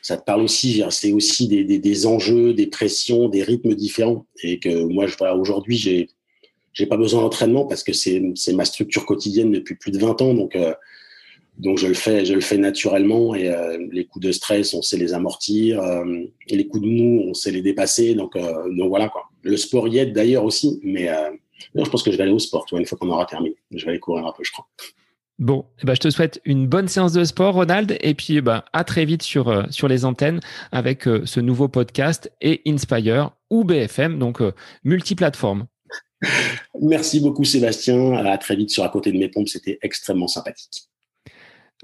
[0.02, 0.84] ça te parle aussi.
[0.90, 4.26] C'est aussi des, des, enjeux, des pressions, des rythmes différents.
[4.44, 5.06] Et que moi,
[5.36, 6.10] aujourd'hui, j'ai
[6.74, 8.22] j'ai pas besoin d'entraînement parce que c'est
[8.54, 10.34] ma structure quotidienne depuis plus de 20 ans.
[10.34, 10.74] Donc, euh,
[11.60, 13.36] donc je le fais, je le fais naturellement.
[13.36, 15.82] Et euh, les coups de stress, on sait les amortir.
[15.82, 18.16] Euh, et les coups de mou, on sait les dépasser.
[18.16, 19.26] Donc, donc voilà quoi.
[19.44, 20.80] Le sport y aide d'ailleurs aussi.
[20.84, 21.10] Mais
[21.76, 22.66] je pense que je vais aller au sport.
[22.66, 24.68] Tu vois, une fois qu'on aura terminé, je vais aller courir un peu, je crois.
[25.40, 28.42] Bon, eh ben, je te souhaite une bonne séance de sport, Ronald, et puis eh
[28.42, 30.40] ben, à très vite sur, sur les antennes
[30.72, 34.42] avec ce nouveau podcast et Inspire ou BFM, donc
[34.84, 35.66] multiplateforme.
[36.82, 38.14] Merci beaucoup Sébastien.
[38.14, 39.50] À très vite sur À côté de mes pompes.
[39.50, 40.90] C'était extrêmement sympathique.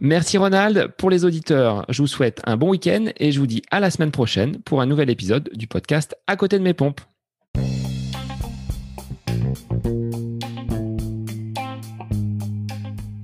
[0.01, 0.93] Merci Ronald.
[0.97, 3.91] Pour les auditeurs, je vous souhaite un bon week-end et je vous dis à la
[3.91, 7.01] semaine prochaine pour un nouvel épisode du podcast À côté de mes pompes.